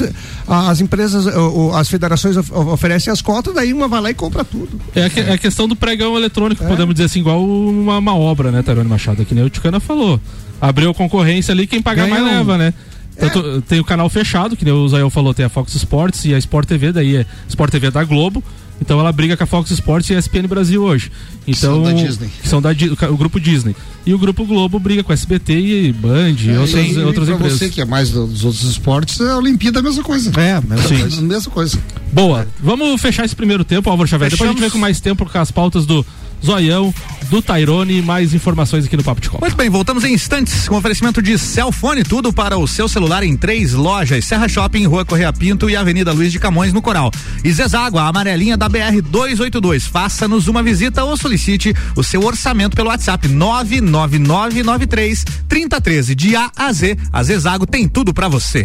[0.46, 1.26] as empresas,
[1.74, 4.80] as federações of- oferecem as cotas, daí uma vai lá e compra tudo.
[4.94, 8.14] É a, que- é a questão do pregão eletrônico, podemos dizer assim, igual uma, uma
[8.16, 9.24] obra, né, Tarone Machado?
[9.24, 10.20] Que nem o Ticana falou.
[10.60, 12.38] Abriu concorrência ali, quem pagar mais Ganhou.
[12.38, 12.74] leva, né?
[13.20, 16.34] Tanto- Tem o canal fechado, que nem o Zael falou, tem a Fox Sports e
[16.34, 18.42] a Sport TV, daí é Sport TV da Globo.
[18.82, 21.12] Então ela briga com a Fox Sports e a ESPN Brasil hoje.
[21.46, 22.30] Então, são da Disney.
[22.40, 22.70] que são da
[23.10, 23.76] o grupo Disney.
[24.06, 27.34] E o grupo Globo briga com a SBT e Band e outras, e, outras pra
[27.36, 27.58] empresas.
[27.58, 30.32] você que é mais do- dos outros esportes, a Olimpíada é a mesma coisa.
[30.40, 30.98] É, a mesma Sim.
[31.00, 31.20] coisa.
[31.20, 31.78] Mesma coisa.
[32.10, 32.46] Boa.
[32.58, 34.30] Vamos fechar esse primeiro tempo, Álvaro Xavier.
[34.30, 34.72] Depois a gente Fechamos.
[34.72, 36.04] vem com mais tempo com as pautas do
[36.44, 36.94] Zoião,
[37.30, 39.44] do Tairone mais informações aqui no Papo de Copa.
[39.44, 43.36] Muito bem, voltamos em instantes com oferecimento de Celfone, tudo para o seu celular em
[43.36, 47.10] três lojas: Serra Shopping, Rua Correia Pinto e Avenida Luiz de Camões, no Coral.
[47.44, 49.86] E Zezágua, a amarelinha da BR 282.
[49.86, 56.14] Faça-nos uma visita ou solicite o seu orçamento pelo WhatsApp 99993 3013.
[56.14, 58.64] De A a Z, a Zezago tem tudo para você.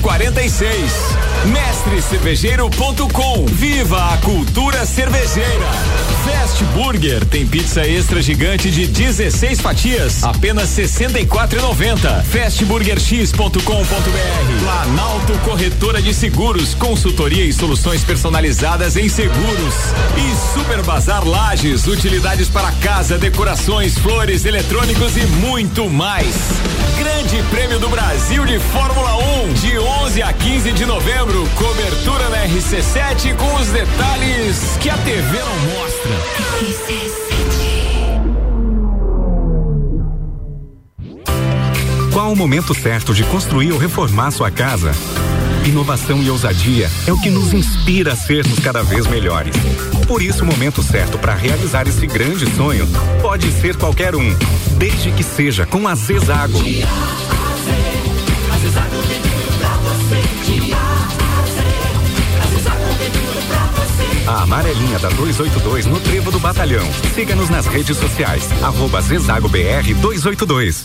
[0.00, 1.27] 1046.
[1.46, 3.46] Mestrecervejeiro.com.
[3.46, 5.66] Viva a cultura cervejeira.
[6.24, 12.22] Fast Burger tem pizza extra gigante de 16 fatias, apenas 64,90.
[12.24, 14.62] Fastburgerx.com.br.
[14.62, 19.74] Planalto Corretora de Seguros, consultoria e soluções personalizadas em seguros.
[20.16, 26.34] E Super Bazar Lages, utilidades para casa, decorações, flores, eletrônicos e muito mais.
[26.98, 31.27] Grande Prêmio do Brasil de Fórmula 1, de 11 a 15 de novembro.
[31.28, 36.10] Cobertura na RC7 com os detalhes que a TV não mostra.
[42.12, 44.92] Qual o momento certo de construir ou reformar sua casa?
[45.66, 49.54] Inovação e ousadia é o que nos inspira a sermos cada vez melhores.
[50.06, 52.88] Por isso, o momento certo para realizar esse grande sonho
[53.20, 54.34] pode ser qualquer um,
[54.78, 56.58] desde que seja com a Zezago.
[64.28, 66.86] A amarelinha da 282 no Trevo do Batalhão.
[67.14, 68.46] Siga-nos nas redes sociais.
[68.62, 70.84] Arroba Zezago BR 282.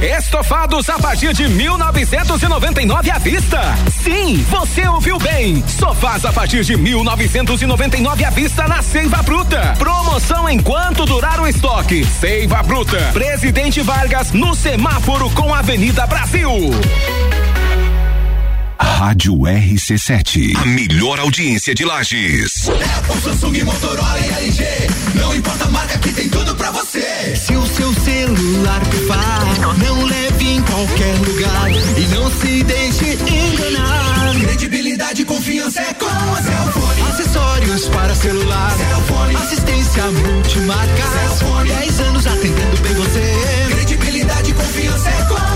[0.00, 3.60] Estofados a partir de 1999 à vista.
[3.90, 5.64] Sim, você ouviu bem.
[5.66, 9.74] Sofás a partir de 1999 à vista na Seiva Bruta.
[9.76, 12.04] Promoção enquanto durar o estoque.
[12.04, 13.10] Seiva Bruta.
[13.12, 16.48] Presidente Vargas no semáforo com Avenida Brasil.
[18.96, 20.56] Rádio RC7.
[20.56, 22.66] A melhor audiência de Lages.
[22.66, 24.64] Apple, Samsung, Motorola e LG.
[25.16, 27.36] Não importa a marca que tem tudo pra você.
[27.36, 34.34] Se o seu celular pifar, não leve em qualquer lugar e não se deixe enganar.
[34.40, 37.02] Credibilidade e confiança é com a Cellfone.
[37.10, 38.74] Acessórios para celular.
[38.78, 39.36] Cellfone.
[39.36, 41.02] Assistência multimarca.
[41.12, 41.68] Cellfone.
[41.68, 43.74] 10 anos atendendo bem você.
[43.74, 45.55] Credibilidade e confiança é com a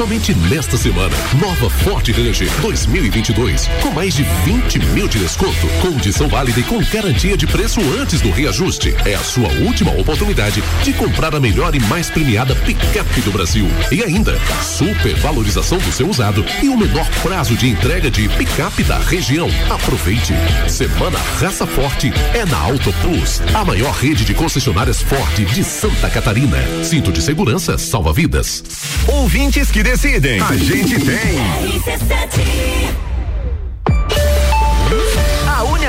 [0.00, 6.26] Somente nesta semana, nova Ford Ranger 2022, com mais de 20 mil de desconto, condição
[6.26, 8.94] válida e com garantia de preço antes do reajuste.
[9.04, 13.66] É a sua última oportunidade de comprar a melhor e mais premiada picape do Brasil.
[13.92, 18.82] E ainda, super valorização do seu usado e o menor prazo de entrega de picape
[18.82, 19.50] da região.
[19.68, 20.32] Aproveite.
[20.66, 26.08] Semana Raça Forte é na Auto Plus, a maior rede de concessionárias Ford de Santa
[26.08, 26.56] Catarina.
[26.82, 28.64] Cinto de segurança salva vidas.
[29.06, 30.40] Ouvintes que decidem.
[30.40, 33.09] A gente tem.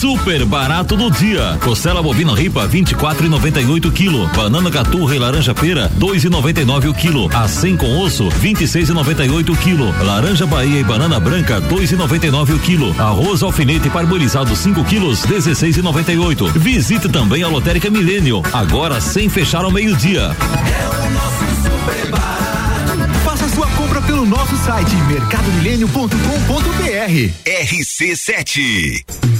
[0.00, 1.58] Super barato do dia.
[1.62, 4.34] Costela bovina ripa 24,98 kg.
[4.34, 7.28] Banana caturra e laranja pera 2,99 o quilo.
[7.34, 9.92] A 100 com osso 26,98 kg.
[10.02, 12.98] Laranja Bahia e banana branca 2,99 o quilo.
[12.98, 16.50] Arroz alfinete parbolizado 5 quilos 16,98.
[16.52, 18.42] Visite também a Lotérica Milênio.
[18.54, 20.34] Agora sem fechar ao meio-dia.
[23.22, 27.34] Faça sua compra pelo nosso site mercadomilênio.com.br.
[27.44, 29.04] RC7.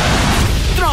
[0.00, 0.37] Thank you.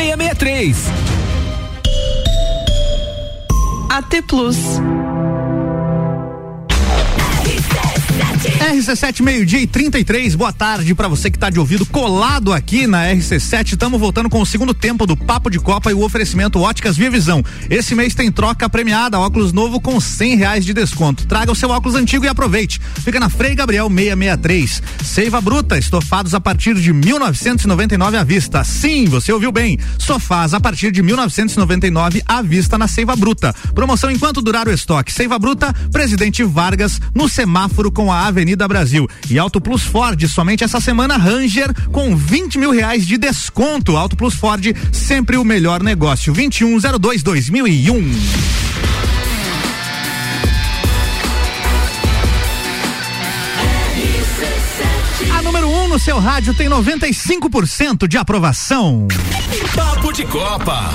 [0.00, 0.90] 663.
[3.90, 4.80] AT Plus.
[8.70, 10.36] RC7 meio-dia e 33.
[10.36, 13.72] Boa tarde para você que tá de ouvido colado aqui na RC7.
[13.72, 17.10] Estamos voltando com o segundo tempo do Papo de Copa e o oferecimento Óticas Via
[17.10, 17.42] Visão.
[17.68, 21.26] Esse mês tem troca premiada, óculos novo com cem reais de desconto.
[21.26, 22.80] Traga o seu óculos antigo e aproveite.
[23.02, 24.82] Fica na Frei Gabriel 663.
[25.04, 28.62] Seiva Bruta, estofados a partir de 1999 à vista.
[28.62, 29.80] Sim, você ouviu bem.
[29.98, 33.52] Sofás a partir de 1999 à vista na Seiva Bruta.
[33.74, 35.12] Promoção enquanto durar o estoque.
[35.12, 39.08] Seiva Bruta, Presidente Vargas, no semáforo com a Avenida Brasil.
[39.28, 43.96] E Auto Plus Ford, somente essa semana Ranger com 20 mil reais de desconto.
[43.96, 46.32] Auto Plus Ford, sempre o melhor negócio.
[46.32, 48.89] 2102 2001.
[55.90, 59.08] No seu rádio tem 95% de aprovação.
[59.74, 60.88] Papo de Copa.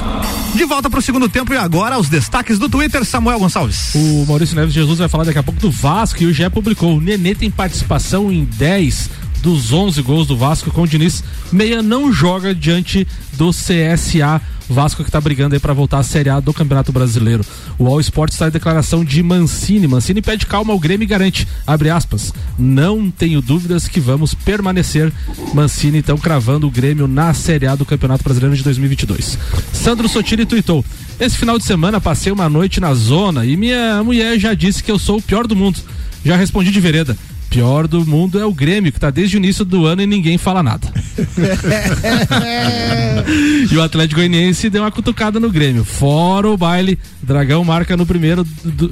[0.56, 3.94] De volta para o segundo tempo e agora os destaques do Twitter, Samuel Gonçalves.
[3.94, 6.96] O Maurício Neves Jesus vai falar daqui a pouco do Vasco e o GE publicou.
[6.96, 9.10] O Nenê tem participação em 10
[9.42, 11.22] dos 11 gols do Vasco com o Diniz.
[11.52, 14.42] Meia não joga diante do CSA.
[14.70, 17.46] Vasco que está brigando aí para voltar à Série A do Campeonato Brasileiro.
[17.78, 19.88] O All Sport está em declaração de Mancini.
[19.88, 25.12] Mancini pede calma ao Grêmio e garante, abre aspas, não tenho dúvidas que vamos permanecer.
[25.54, 29.38] Mancini então cravando o Grêmio na Série A do Campeonato Brasileiro de 2022.
[29.72, 30.84] Sandro Sotiri tuitou,
[31.20, 34.92] esse final de semana passei uma noite na zona e minha mulher já disse que
[34.92, 35.80] eu sou o pior do mundo.
[36.24, 37.16] Já respondi de vereda.
[37.56, 40.38] Pior do mundo é o Grêmio, que está desde o início do ano e ninguém
[40.38, 40.92] fala nada.
[43.72, 45.86] e o Atlético Goianiense deu uma cutucada no Grêmio.
[45.86, 48.92] Fora o baile, Dragão marca no primeiro do-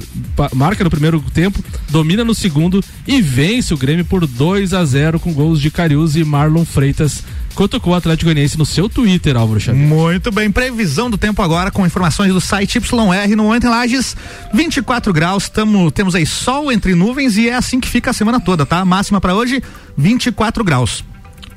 [0.54, 5.20] marca no primeiro tempo, domina no segundo e vence o Grêmio por 2 a 0
[5.20, 7.22] com gols de Cariús e Marlon Freitas.
[7.54, 9.86] Cutucou o Atlético Goianiense no seu Twitter, Álvaro Xavier.
[9.86, 14.16] Muito bem, previsão do tempo agora com informações do site YR no momento em Lages,
[14.52, 18.40] 24 graus, tamo, temos aí sol entre nuvens e é assim que fica a semana
[18.40, 18.84] toda, tá?
[18.84, 19.62] Máxima para hoje,
[19.96, 21.04] 24 graus.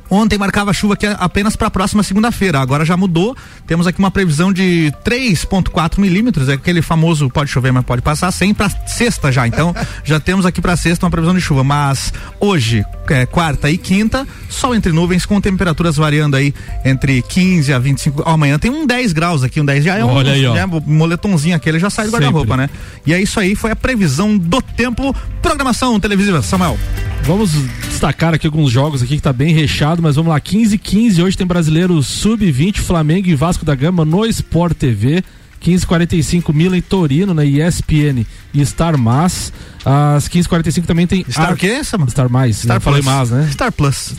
[0.10, 2.60] Ontem marcava chuva aqui apenas para a próxima segunda-feira.
[2.60, 3.36] Agora já mudou.
[3.66, 6.50] Temos aqui uma previsão de 3,4 milímetros.
[6.50, 9.48] É aquele famoso pode chover, mas pode passar sem para sexta já.
[9.48, 11.64] Então já temos aqui para sexta uma previsão de chuva.
[11.64, 16.54] Mas hoje, é, quarta e quinta, sol entre nuvens com temperaturas variando aí
[16.86, 18.24] entre 15 a 25.
[18.26, 20.54] Ó, amanhã tem um 10 graus aqui, um 10 já é um Olha aí, ó.
[20.54, 22.70] né, moletomzinho aquele já sai do guarda-roupa, né?
[23.06, 25.16] E é isso aí, foi a previsão do tempo.
[25.42, 26.78] Programação televisiva, Samuel.
[27.24, 27.52] Vamos
[27.90, 31.22] destacar aqui alguns jogos aqui que tá bem recheado, mas vamos lá, 15 e 15
[31.22, 35.24] hoje tem brasileiro sub-20, Flamengo e Vasco da Gama no Sport TV.
[35.64, 39.52] 15h45 Milan e Torino na ESPN e Star Mas.
[39.86, 41.26] Às 15h45 também tem.
[41.30, 42.10] Star o quê, Samuel?
[42.10, 42.58] Star Mais.
[42.58, 43.14] Star não falei Plus.
[43.16, 43.50] mais, né?
[43.52, 44.14] Star Plus.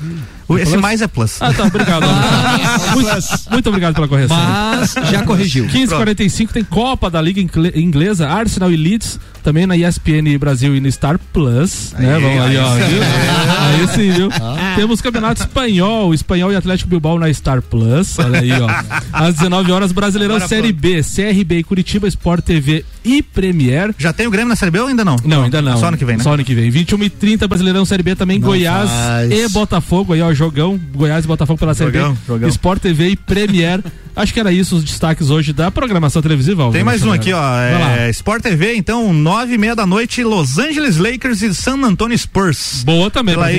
[0.49, 0.81] O- Esse Plus?
[0.81, 1.43] mais é plus.
[1.43, 2.07] Ah, tá, obrigado.
[2.95, 4.37] muito, muito obrigado pela correção.
[4.37, 5.67] Mas já corrigiu.
[5.69, 10.81] 15h45 tem Copa da Liga Ingle- Inglesa, Arsenal e Leeds, também na ESPN Brasil e
[10.81, 12.15] no Star Plus, né?
[12.15, 12.73] Aí, Vamos aí, ó.
[12.73, 12.89] aí sim.
[12.89, 13.03] viu?
[13.03, 14.29] Aí sim, viu?
[14.41, 14.73] Ah.
[14.77, 18.69] Temos Campeonato Espanhol, Espanhol e Atlético Bilbao na Star Plus, olha aí, ó.
[19.13, 23.95] Às 19 horas, Brasileirão Agora Série B, CRB e Curitiba, Sport TV e Premier.
[23.99, 25.17] Já tem o Grêmio na Série B ou ainda não?
[25.25, 25.79] Não, ainda não.
[25.79, 26.23] Só ano que vem, né?
[26.23, 26.71] Só ano que vem.
[26.71, 29.31] 21 e 30 Brasileirão Série B também, Não Goiás faz.
[29.31, 30.79] e Botafogo aí, ó, jogão.
[30.95, 32.19] Goiás e Botafogo pela Série Jogão, B.
[32.27, 32.49] jogão.
[32.49, 33.83] Sport TV e Premier.
[34.17, 36.69] Acho que era isso os destaques hoje da programação televisiva.
[36.73, 37.41] Tem mais um aqui, ó.
[37.41, 37.97] Vai lá.
[38.01, 42.19] É, Sport TV, então, nove e meia da noite, Los Angeles Lakers e San Antonio
[42.19, 42.83] Spurs.
[42.85, 43.53] Boa também, Pela da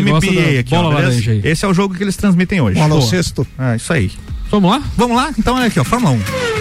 [0.59, 0.91] aqui, ó.
[1.45, 2.75] Esse é o jogo que eles transmitem hoje.
[2.75, 3.09] Bola ao Boa.
[3.09, 3.47] sexto.
[3.57, 4.11] É, isso aí.
[4.51, 4.81] Vamos lá?
[4.97, 5.31] Vamos lá?
[5.37, 6.58] Então, olha aqui, ó, Fórmula 1.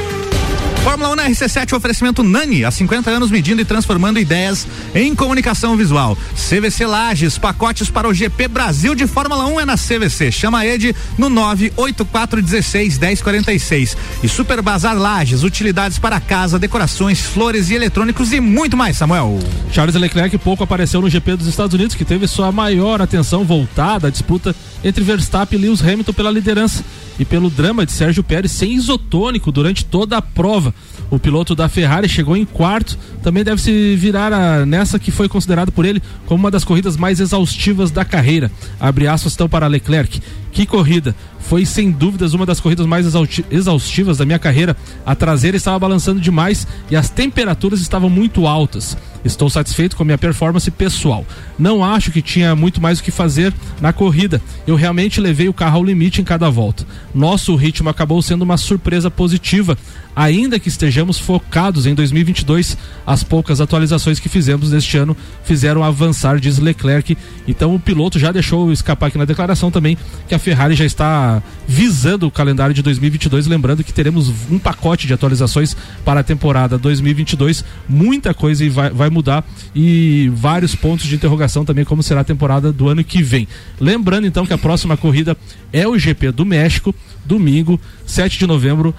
[0.82, 5.76] Fórmula 1 na RC7, oferecimento Nani, há 50 anos medindo e transformando ideias em comunicação
[5.76, 6.16] visual.
[6.34, 10.32] CVC Lages, pacotes para o GP Brasil de Fórmula 1 é na CVC.
[10.32, 13.96] Chama a Ed no 98416 1046.
[14.22, 19.38] E Super Bazar Lages, utilidades para casa, decorações, flores e eletrônicos e muito mais, Samuel.
[19.72, 24.08] Charles Leclerc pouco apareceu no GP dos Estados Unidos, que teve sua maior atenção voltada
[24.08, 26.84] à disputa entre Verstappen e Lewis Hamilton pela liderança
[27.18, 30.72] e pelo drama de Sérgio Pérez sem isotônico durante toda a prova.
[31.10, 35.28] O piloto da Ferrari chegou em quarto, também deve se virar a- nessa que foi
[35.28, 38.50] considerado por ele como uma das corridas mais exaustivas da carreira.
[38.78, 40.20] Abre aspas então para Leclerc.
[40.58, 41.14] Que corrida!
[41.38, 44.76] Foi sem dúvidas uma das corridas mais exausti- exaustivas da minha carreira.
[45.06, 48.96] A traseira estava balançando demais e as temperaturas estavam muito altas.
[49.24, 51.24] Estou satisfeito com a minha performance pessoal.
[51.58, 54.42] Não acho que tinha muito mais o que fazer na corrida.
[54.66, 56.84] Eu realmente levei o carro ao limite em cada volta.
[57.14, 59.78] Nosso ritmo acabou sendo uma surpresa positiva.
[60.14, 66.38] Ainda que estejamos focados em 2022, as poucas atualizações que fizemos neste ano fizeram avançar,
[66.40, 67.16] diz Leclerc.
[67.46, 69.96] Então o piloto já deixou escapar aqui na declaração também
[70.28, 75.06] que a Ferrari já está visando o calendário de 2022, lembrando que teremos um pacote
[75.06, 81.14] de atualizações para a temporada 2022, muita coisa vai, vai mudar e vários pontos de
[81.14, 83.46] interrogação também como será a temporada do ano que vem.
[83.78, 85.36] Lembrando então que a próxima corrida
[85.70, 86.94] é o GP do México,
[87.26, 88.94] domingo, 7 de novembro,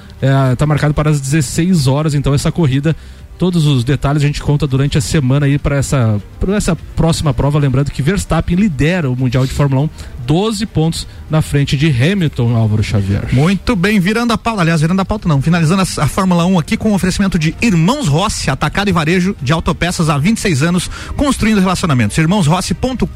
[0.54, 2.96] está marcado para as 16 horas, então essa corrida
[3.40, 7.58] Todos os detalhes a gente conta durante a semana aí para essa, essa próxima prova.
[7.58, 9.90] Lembrando que Verstappen lidera o Mundial de Fórmula 1,
[10.30, 13.28] 12 pontos na frente de Hamilton, Álvaro Xavier.
[13.34, 16.60] Muito bem, virando a pauta, aliás, virando a pauta não, finalizando a, a Fórmula 1
[16.60, 20.88] aqui com o oferecimento de Irmãos Rossi, atacado e varejo de autopeças há 26 anos,
[21.18, 22.16] construindo relacionamentos.
[22.16, 23.08] Irmãosrossi.com.br,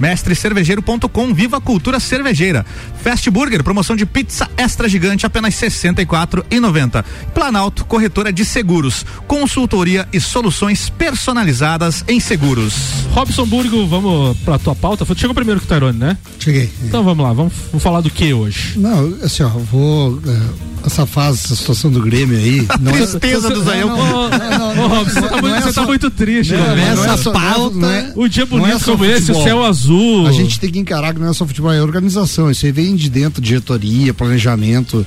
[0.00, 2.66] mestrecervejeiro.com, viva a cultura cervejeira.
[3.00, 7.04] Fast Burger, promoção de pizza extra gigante, apenas R$ 64,90.
[7.32, 12.74] Planalto, corretora de seguros, consultoria e soluções personalizadas em seguros.
[13.12, 15.06] Robson Burgo, vamos pra tua pauta.
[15.14, 16.16] Chegou primeiro que o Tairone, né?
[16.38, 16.70] Cheguei.
[16.82, 18.72] Então vamos lá, vamos, vamos falar do que hoje?
[18.78, 20.18] Não, assim, ó, vou.
[20.26, 22.66] é, essa fase, essa situação do Grêmio aí.
[22.80, 23.90] Não é, Tristeza do Zaião.
[23.90, 26.92] Ô, Robson, você tá, muito, é tá muito triste, Não, né?
[26.92, 29.42] é só- não é- pauta- não é- O dia é bonito só como esse, o
[29.42, 30.26] céu azul.
[30.26, 32.50] A gente tem que encarar que não é só futebol, é organização.
[32.50, 35.06] Isso aí vem de dentro, diretoria, planejamento.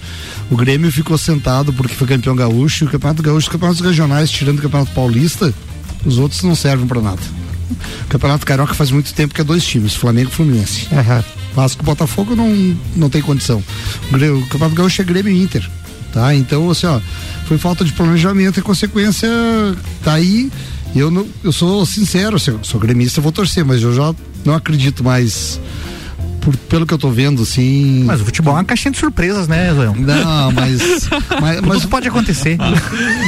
[0.51, 2.85] O Grêmio ficou sentado porque foi campeão gaúcho.
[2.85, 5.51] O Campeonato Gaúcho, os campeonatos regionais, tirando o Campeonato Paulista,
[6.05, 7.21] os outros não servem pra nada.
[8.05, 10.87] O Campeonato Carioca faz muito tempo que é dois times, Flamengo e Fluminense.
[11.55, 13.63] Vasco e Botafogo não, não tem condição.
[14.09, 15.69] O Campeonato Gaúcho é Grêmio e Inter.
[16.11, 16.33] Tá?
[16.35, 16.99] Então, assim, ó,
[17.47, 19.29] foi falta de planejamento e consequência
[20.03, 20.51] tá aí.
[20.95, 24.13] Eu, não, eu sou sincero, assim, eu sou gremista, eu vou torcer, mas eu já
[24.45, 25.59] não acredito mais
[26.43, 28.03] por- pelo que eu tô vendo, assim.
[28.05, 29.95] Mas o futebol é uma caixinha de surpresas, né, Zoião?
[29.95, 31.09] Não, mas.
[31.41, 32.57] mas, Tudo mas pode acontecer.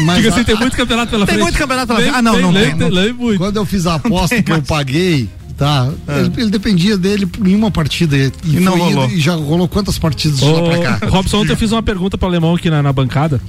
[0.05, 1.43] mas Diga assim, tem muito campeonato pela Tem frente.
[1.43, 2.15] muito campeonato pela frente.
[2.15, 3.37] Ah, não, tem, não muito.
[3.37, 5.89] Quando eu fiz a aposta tem que eu paguei, tá?
[6.07, 8.15] Ele, ele dependia dele em uma partida.
[8.17, 9.09] E, E não foi rolou.
[9.09, 11.05] E já rolou quantas partidas de lá pra cá?
[11.07, 13.39] Ô, Robson, ontem eu fiz uma pergunta pro alemão aqui na, na bancada.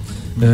[0.41, 0.45] É,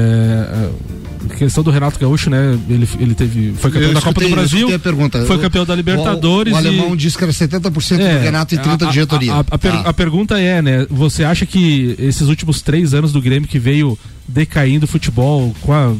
[1.30, 2.58] é, questão do Renato Gaúcho, né?
[2.68, 4.36] Ele, ele teve, foi campeão Eu da Copa escutei- do eu
[4.68, 4.78] Brasil.
[4.80, 5.24] pergunta.
[5.26, 6.52] Foi O- campeão da Libertadores.
[6.52, 8.90] O, o e- alemão disse que era 70% É, do Renato e 30% de a-
[8.90, 9.32] diretoria.
[9.32, 9.80] A, a- a per- Tá.
[9.88, 10.86] a pergunta é, né?
[10.88, 13.98] Você acha que esses últimos três anos do Grêmio que veio
[14.28, 15.92] decaindo o futebol com a,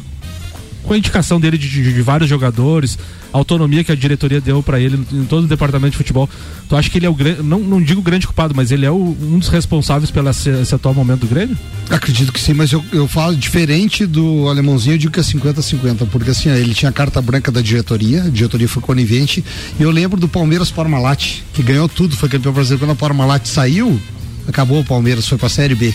[0.83, 2.97] com a indicação dele de, de- de vários jogadores,
[3.33, 6.29] autonomia que a diretoria deu pra ele em todo o departamento de futebol,
[6.69, 8.91] tu acha que ele é o grande, não, não digo grande culpado, mas ele é
[8.91, 11.57] o- um dos responsáveis pelo esse, esse atual momento do Grêmio?
[11.89, 16.07] Acredito que sim, mas eu, eu falo diferente do alemãozinho, eu digo que é 50-50,
[16.11, 19.43] porque assim, ele tinha carta branca da diretoria, a diretoria foi conivente,
[19.79, 22.85] e eu lembro do Palmeiras Parmalat, que ganhou tudo, foi campeão brasileiro.
[22.85, 23.99] Quando a Parmalat saiu,
[24.47, 25.93] acabou o Palmeiras, foi pra Série B.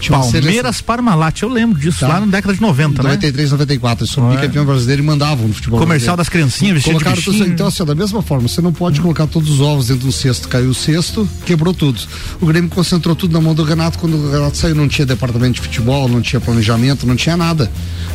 [0.00, 2.08] Tinha Palmeiras Parmalat, eu lembro disso, Tá.
[2.08, 3.08] lá na década de 90, né?
[3.10, 5.78] 93, 94, eles foram bicampeão brasileiro e mandavam no futebol.
[5.80, 6.50] Comercial das brasileiro.
[6.50, 7.52] criancinhas, vestido de Colocaram tudo- bichinho.
[7.54, 10.48] Então, assim, da mesma forma, você não pode colocar todos os ovos dentro do cesto.
[10.48, 12.00] Caiu o cesto, quebrou tudo.
[12.40, 13.98] O Grêmio concentrou tudo na mão do Renato.
[13.98, 17.70] Quando o Renato saiu, não tinha departamento de futebol, não tinha planejamento, não tinha nada.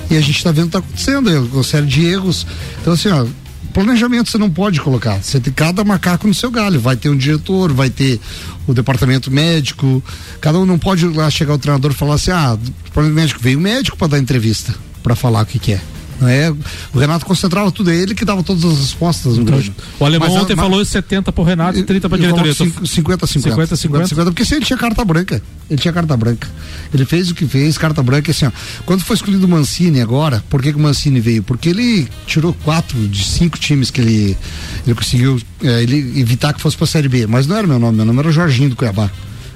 [0.10, 2.46] E a gente tá vendo o que tá acontecendo, é uma série de erros.
[2.82, 3.26] Então, assim, ó.
[3.72, 5.22] Planejamento você não pode colocar.
[5.22, 6.80] Você tem cada macaco no seu galho.
[6.80, 8.20] Vai ter um diretor, vai ter
[8.68, 10.04] o departamento médico.
[10.40, 13.58] Cada um não pode lá chegar o treinador e falar assim: ah, departamento médico veio
[13.58, 15.82] o médico para dar entrevista, para falar o que, que é.
[16.22, 16.52] É.
[16.94, 19.74] O Renato concentrava tudo, é ele que dava todas as respostas Grêmio.
[20.00, 22.54] O alemão Mas, ontem mas- falou 70 pro Renato e 30 pra diretoria.
[22.56, 24.26] coloco cinco- 50 50 50 50.
[24.32, 26.48] porque se ele tinha carta branca, ele tinha carta branca.
[26.94, 28.52] Ele fez o que fez, carta branca, assim, ó.
[28.86, 31.42] Quando foi escolhido o Mancini agora, por que, que o Mancini veio?
[31.44, 34.38] Porque ele tirou quatro de cinco times que ele,
[34.86, 37.26] ele conseguiu eh, ele evitar que fosse pra Série B.
[37.28, 39.10] Mas não era meu nome, meu nome era Jorginho do Cuiabá.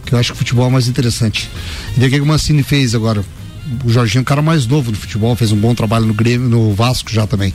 [0.05, 1.49] Que eu acho que o futebol é mais interessante.
[1.95, 3.23] E daí o que, que o Mancini fez agora?
[3.83, 6.47] O Jorginho é um cara mais novo no futebol, fez um bom trabalho no Grêmio,
[6.47, 7.53] no Vasco já também.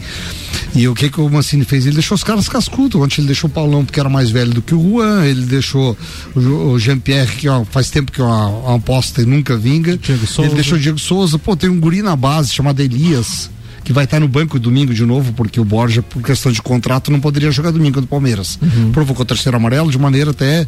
[0.75, 1.87] E o que que o Mancini fez?
[1.87, 3.01] Ele deixou os caras cascudos.
[3.01, 5.97] Ontem ele deixou o Paulão porque era mais velho do que o Juan, ele deixou
[6.35, 9.99] o, Jean-Pierre, que ó, faz tempo que é uma, uma aposta e nunca vinga.
[10.27, 10.49] Souza.
[10.49, 11.39] Ele deixou o Diego Souza.
[11.39, 13.51] Pô, tem um guri na base chamado Elias,
[13.85, 17.11] que vai estar no banco domingo de novo, porque o Borja, por questão de contrato,
[17.11, 18.59] não poderia jogar domingo do Palmeiras.
[18.93, 20.67] Provocou o terceiro amarelo de maneira até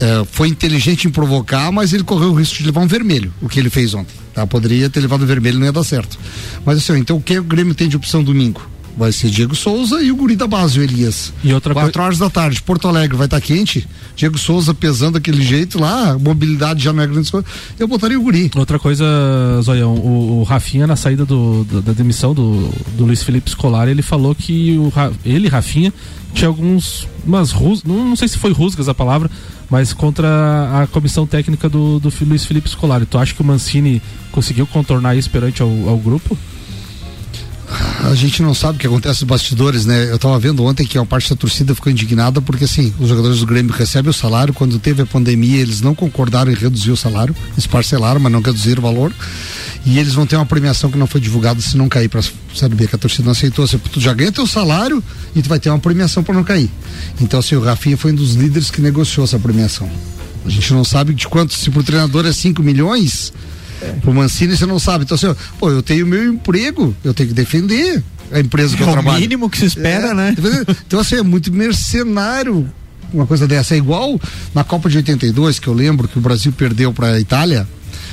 [0.00, 3.48] é, foi inteligente em provocar, mas ele correu o risco de levar um vermelho, o
[3.48, 4.14] que ele fez ontem.
[4.34, 4.46] Tá?
[4.46, 6.18] Poderia ter levado o vermelho, não ia dar certo.
[6.64, 8.60] Mas assim, então o que o Grêmio tem de opção domingo?
[8.98, 11.30] Vai ser Diego Souza e o guri da base, o Elias.
[11.44, 13.86] E outra Quatro horas da tarde, Porto Alegre vai estar quente.
[14.16, 17.46] Diego Souza pesando daquele jeito lá, mobilidade já não é grande coisa.
[17.78, 18.50] Eu botaria o guri.
[18.56, 19.04] Outra coisa,
[19.62, 23.90] Zoião, o, o Rafinha na saída do, do- da demissão do, do Luiz Felipe Scolari,
[23.90, 24.90] ele falou que o,
[25.26, 25.92] ele, Rafinha,
[26.32, 29.30] tinha alguns, umas rus, não, não sei se foi rusgas a palavra,
[29.70, 30.28] mas contra
[30.82, 33.06] a comissão técnica do, do Luiz Felipe Scolari.
[33.06, 34.00] Tu acha que o Mancini
[34.30, 36.36] conseguiu contornar isso perante ao, ao grupo?
[38.04, 40.10] A gente não sabe o que acontece nos bastidores, né?
[40.10, 43.40] Eu tava vendo ontem que a parte da torcida ficou indignada porque, assim, os jogadores
[43.40, 44.54] do Grêmio recebem o salário.
[44.54, 47.34] Quando teve a pandemia, eles não concordaram em reduzir o salário.
[47.52, 49.12] Eles parcelaram, mas não reduziram o valor.
[49.84, 52.22] E eles vão ter uma premiação que não foi divulgada se não cair pra
[52.54, 53.64] Série B, que a torcida não aceitou.
[53.64, 55.02] Assim, tu já ganha teu salário
[55.34, 56.70] e tu vai ter uma premiação para não cair.
[57.20, 59.88] Então, assim, o Rafinha foi um dos líderes que negociou essa premiação.
[60.44, 63.32] A gente não sabe de quanto, se pro treinador é 5 milhões,
[64.02, 65.04] pro Mancini você não sabe.
[65.04, 68.02] Então, assim, pô, eu tenho meu emprego, eu tenho que defender
[68.32, 69.20] a empresa que É eu o trabalho.
[69.20, 70.36] mínimo que se espera, É, né?
[70.86, 72.68] Então, assim, é muito mercenário
[73.12, 73.74] uma coisa dessa.
[73.74, 74.20] É igual
[74.54, 77.66] na Copa de 82, que eu lembro que o Brasil perdeu pra Itália,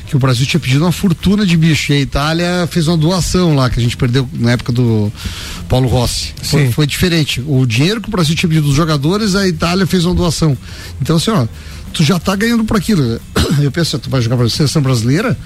[0.07, 3.55] que o Brasil tinha pedido uma fortuna de bicho e a Itália fez uma doação
[3.55, 5.11] lá, que a gente perdeu na época do
[5.67, 6.33] Paulo Rossi.
[6.43, 7.41] Foi, foi diferente.
[7.47, 10.55] O dinheiro que o Brasil tinha pedido dos jogadores, a Itália fez uma doação.
[11.01, 11.47] Então, assim, ó,
[11.93, 13.19] tu já tá ganhando por aquilo.
[13.61, 15.37] Eu penso, tu vai jogar pra seleção brasileira,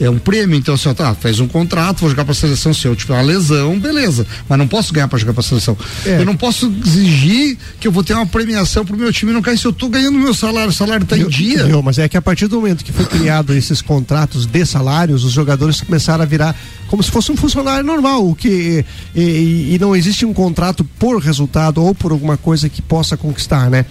[0.00, 2.86] é um prêmio, então assim, ó, tá, fez um contrato, vou jogar pra seleção, se
[2.88, 5.76] eu tiver uma lesão, beleza, mas não posso ganhar pra jogar pra seleção.
[6.04, 6.18] É.
[6.20, 9.58] Eu não posso exigir que eu vou ter uma premiação pro meu time não cair
[9.58, 11.66] se eu tô ganhando meu salário, o salário tá em dia.
[11.66, 15.24] Viu, mas é que a partir do momento que foi criado esses contratos de salários,
[15.24, 16.56] os jogadores começaram a virar
[16.88, 18.84] como se fosse um funcionário normal, o que
[19.14, 23.16] e, e- e não existe um contrato por resultado ou por alguma coisa que possa
[23.16, 23.84] conquistar, né?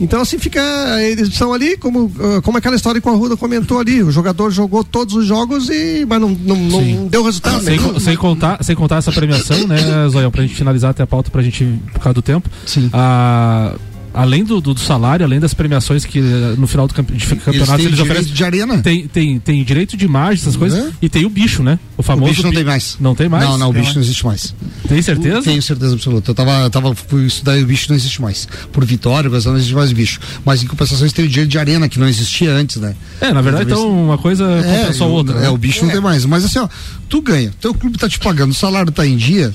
[0.00, 0.60] Então assim fica,
[1.02, 4.50] eles estão ali como ah, como aquela história que o Arruda comentou ali, o jogador
[4.50, 8.76] jogou todos os jogos e mas não, não, não deu resultado Sem, sem contar, sem
[8.76, 9.78] contar essa premiação, né,
[10.08, 12.48] Zoião, pra gente finalizar até a pauta pra gente, por causa do tempo.
[12.66, 12.90] Sim.
[12.92, 13.74] A,
[14.16, 17.26] além do, do, do salário, além das premiações que eh, no final do campe, de
[17.26, 18.32] campeonato eles, direito oferecem.
[18.32, 18.78] de arena.
[18.78, 20.92] Tem, tem, tem direito de imagem, essas coisas.
[21.02, 21.78] E tem o bicho, né?
[21.98, 22.24] O famoso.
[22.24, 22.96] O bicho não bi- tem mais.
[22.98, 23.44] Não tem mais?
[23.44, 24.54] Não, não, o bicho não existe mais.
[24.88, 25.42] Tem certeza?
[25.42, 26.30] Tenho certeza absoluta.
[26.30, 28.48] Eu tava, tava fui estudar e o bicho não existe mais.
[28.72, 30.18] Por Vitória, coisa, não existe mais bicho.
[30.44, 32.96] Mas em compensação eles têm o direito de arena, que não existia antes, né?
[33.20, 35.38] É, na verdade, então uma coisa compensou a outra.
[35.38, 35.48] É, né?
[35.50, 36.24] o bicho não tem mais.
[36.24, 36.68] Mas assim, ó,
[37.08, 37.52] tu ganha.
[37.60, 39.52] Teu clube tá te pagando, o salário tá em dia,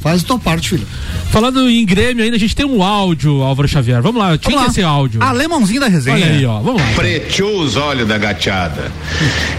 [0.00, 0.86] faz a tua parte, filho.
[1.30, 4.00] Falando em Grêmio ainda, a gente tem um áudio, Álvaro Xavier.
[4.00, 5.22] Vamos lá, tinha esse áudio.
[5.22, 6.16] Alemãozinho da resenha.
[6.16, 6.60] Olha aí, ó.
[6.60, 6.88] Vamos lá.
[6.94, 8.90] Preteou os olhos da gateada.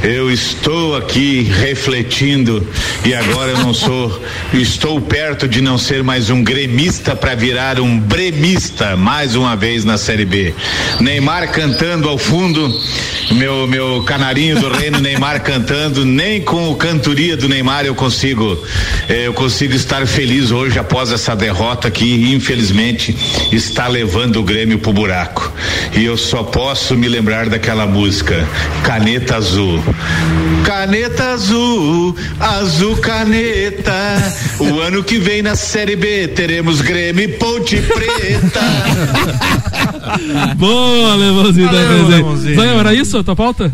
[0.02, 2.66] Eu estou aqui refletindo
[3.06, 4.22] e agora eu não sou,
[4.54, 9.84] estou perto de não ser mais um gremista para virar um bremista mais uma vez
[9.84, 10.54] na Série B.
[11.00, 12.74] Neymar cantando ao fundo,
[13.32, 18.58] meu meu canarinho do reino Neymar cantando, nem com o cantoria do Neymar eu consigo
[19.10, 23.16] eh, eu consigo estar feliz hoje após essa derrota que infelizmente
[23.52, 25.52] está levando o Grêmio pro buraco.
[25.96, 28.48] E eu só posso me lembrar daquela música
[28.84, 29.84] Caneta Azul.
[30.66, 33.94] Caneta azul, azul caneta.
[34.60, 38.62] O ano que vem na Série B teremos Grêmio e Ponte Preta.
[40.58, 42.06] Boa, Alemãozinho da Valeu.
[42.06, 42.56] Alemãozinho.
[42.56, 43.74] Zanhão, era isso a tua pauta?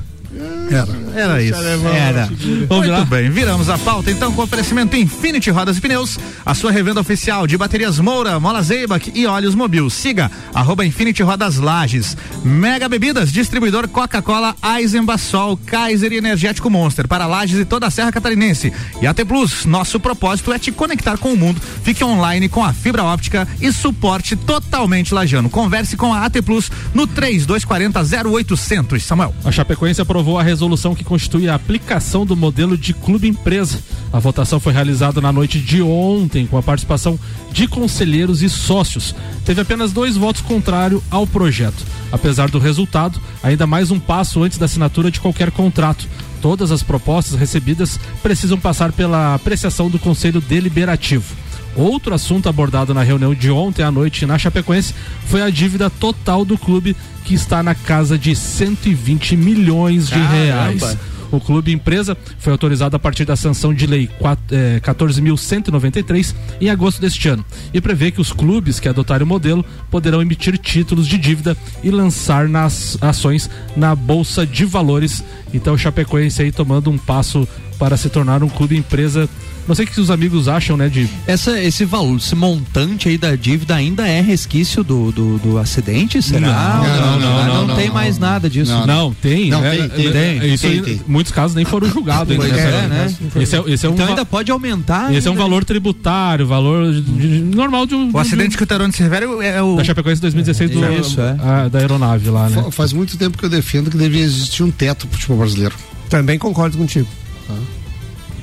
[0.69, 1.02] Era.
[1.15, 1.59] Era isso.
[1.59, 2.25] Era.
[2.67, 3.05] Vamos Muito lá.
[3.05, 7.45] bem, viramos a pauta então com oferecimento Infinity Rodas e Pneus, a sua revenda oficial
[7.45, 9.89] de baterias Moura, Mola Zeibach e óleos Mobil.
[9.89, 12.17] Siga arroba Infinity Rodas Lages.
[12.43, 18.11] Mega Bebidas, distribuidor Coca-Cola, Eisenbachol, Kaiser e Energético Monster para Lages e toda a Serra
[18.11, 18.73] Catarinense.
[19.01, 21.61] E AT Plus, nosso propósito é te conectar com o mundo.
[21.83, 25.49] Fique online com a fibra óptica e suporte totalmente lajano.
[25.49, 29.03] Converse com a AT Plus no 3240 0800.
[29.03, 29.33] Samuel.
[29.43, 33.79] A Chapecoense aprovou a resolução que constitui a aplicação do modelo de clube-empresa.
[34.11, 37.19] A votação foi realizada na noite de ontem, com a participação
[37.51, 39.13] de conselheiros e sócios.
[39.45, 41.85] Teve apenas dois votos contrários ao projeto.
[42.11, 46.07] Apesar do resultado, ainda mais um passo antes da assinatura de qualquer contrato.
[46.41, 51.42] Todas as propostas recebidas precisam passar pela apreciação do Conselho Deliberativo.
[51.75, 54.93] Outro assunto abordado na reunião de ontem à noite na Chapecoense
[55.25, 56.95] foi a dívida total do clube,
[57.25, 60.33] que está na casa de 120 milhões de Caramba.
[60.35, 60.97] reais.
[61.31, 66.69] O clube empresa foi autorizado a partir da sanção de lei quat- eh, 14.193 em
[66.69, 67.43] agosto deste ano
[67.73, 71.89] e prevê que os clubes que adotarem o modelo poderão emitir títulos de dívida e
[71.89, 75.23] lançar nas ações na bolsa de valores.
[75.51, 77.47] Então, o Chapecoense aí tomando um passo
[77.79, 79.27] para se tornar um clube empresa.
[79.67, 83.17] Não sei o que os amigos acham, né, de Essa, esse valor, esse montante aí
[83.17, 86.21] da dívida ainda é resquício do, do, do acidente?
[86.21, 86.81] Será?
[86.83, 88.71] Não, não, não, não, não, tem não, mais nada disso.
[88.85, 89.49] Não, tem.
[89.49, 91.01] Não, é, tem, tem, é, tem, isso tem, tem.
[91.07, 92.47] Muitos casos nem foram julgados ainda.
[92.57, 93.15] É, né?
[93.37, 95.13] Esse é, esse é um Então ainda pode aumentar.
[95.13, 95.43] Esse é um ainda.
[95.43, 98.11] valor tributário, valor de- de- normal de um.
[98.13, 99.75] O acidente que o Tarone se refere é o.
[99.77, 101.35] Da Chapecoense 2016 do, Isso, é.
[101.39, 102.61] a- da aeronave lá, né?
[102.63, 105.75] Fa- Faz muito tempo que eu defendo que deveria existir um teto pro futebol brasileiro.
[106.09, 107.07] Também concordo contigo.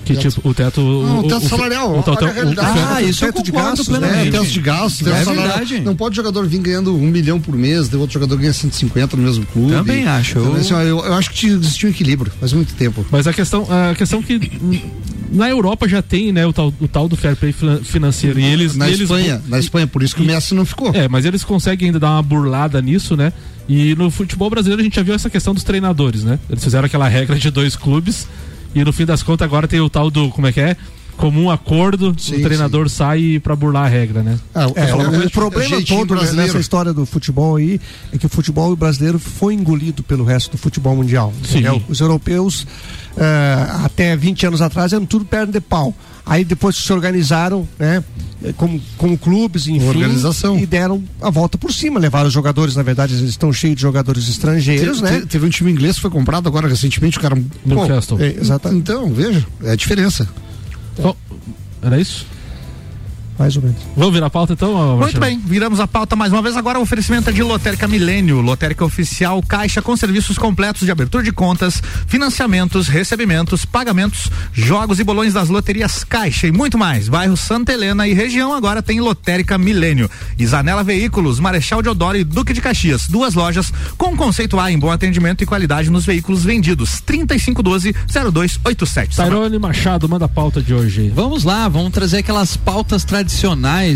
[0.05, 0.81] Que tipo, o teto.
[0.81, 1.91] Não, o, o teto o- salarial.
[1.91, 2.79] o- o- olha a o- realidade.
[2.79, 4.17] o- Ah, isso eu teto de gastos, plenamente.
[4.17, 4.29] né?
[4.29, 5.47] É, teto de gastos, teto É salarial.
[5.59, 5.81] verdade.
[5.81, 9.23] Não pode jogador vir ganhando um milhão por mês, daí outro jogador ganha 150 no
[9.23, 9.73] mesmo clube.
[9.73, 10.39] Também acho.
[10.39, 13.05] Então, assim, ó, eu, eu acho que existir um equilíbrio, faz muito tempo.
[13.11, 14.41] Mas a questão, a questão que
[15.33, 18.41] na Europa já tem, né, o tal, o tal do fair play finan- financeiro.
[18.41, 18.75] E eles.
[18.75, 20.91] na eles Espanha, na Espanha, por isso que o Messi não ficou.
[20.95, 23.33] É, mas eles conseguem ainda dar uma burlada nisso, né?
[23.69, 26.39] E no futebol brasileiro a gente já viu essa questão dos treinadores, né?
[26.51, 28.27] Eles fizeram aquela regra de dois clubes
[28.75, 30.77] e no fim das contas agora tem o tal do, como é que é?
[31.21, 34.39] Comum acordo, Sim, o treinador sai pra burlar a regra, né?
[34.55, 36.47] Ah, É, é, o, é, o problema jeitinho todo brasileiro.
[36.49, 37.79] nessa história do futebol aí
[38.13, 41.33] é que o futebol brasileiro foi engolido pelo resto do futebol mundial.
[41.45, 41.63] Sim.
[41.89, 42.67] Os europeus,
[43.19, 45.95] eh, até 20 anos atrás, eram tudo perna de pau.
[46.25, 48.03] Aí depois se organizaram, né?
[48.57, 49.87] Como, como clubes, enfim.
[49.87, 50.59] Organização.
[50.59, 52.01] E deram a volta por cima.
[52.01, 55.21] Levaram os jogadores, na verdade, eles estão cheios de jogadores estrangeiros, Te- né?
[55.21, 57.37] te- Teve um time inglês que foi comprado agora recentemente, o cara.
[57.67, 58.19] Newcastle.
[58.21, 58.81] é, exatamente.
[58.81, 60.27] Então, veja, é a diferença.
[60.99, 61.17] Bom,
[61.83, 62.27] era isso?
[63.41, 63.79] Mais ou menos.
[63.97, 64.99] Vamos virar a pauta então?
[64.99, 66.59] Muito bem, viramos a pauta mais uma vez.
[66.59, 71.25] Agora o oferecimento é de Lotérica Milênio, Lotérica Oficial, Caixa com serviços completos de abertura
[71.25, 77.09] de contas, financiamentos, recebimentos, pagamentos, jogos e bolões das loterias Caixa e muito mais.
[77.09, 80.11] Bairro Santa Helena e região agora tem Lotérica Milênio.
[80.39, 84.91] Isanela Veículos, Marechal Deodoro e Duque de Caxias, duas lojas com conceito A em bom
[84.91, 87.03] atendimento e qualidade nos veículos vendidos.
[87.07, 89.17] 3512-0287.
[89.17, 91.11] Tairone Machado, manda a pauta de hoje.
[91.15, 93.30] Vamos lá, vamos trazer aquelas pautas tradicionais,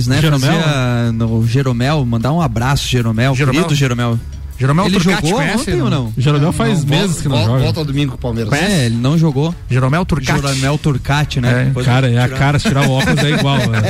[0.06, 0.20] né?
[0.20, 0.52] Jeromel?
[0.52, 3.62] Fazer a- no Jeromel, mandar um abraço, Jeromel, Jeromel?
[3.62, 4.18] querido Jeromel.
[4.56, 5.58] Jeromel Ele Turcati, jogou conhece?
[5.62, 6.12] ontem ou não?
[6.16, 7.58] Jeromel faz Não, meses que não vol- joga.
[7.64, 8.52] Volta ao domingo com o Palmeiras.
[8.52, 9.52] É, ele não jogou.
[9.68, 10.40] Jeromel Turcati.
[10.40, 11.72] Jeromel Turcati, né?
[11.76, 13.58] É, cara, é a cara, se tirar o óculos é igual.
[13.58, 13.82] né?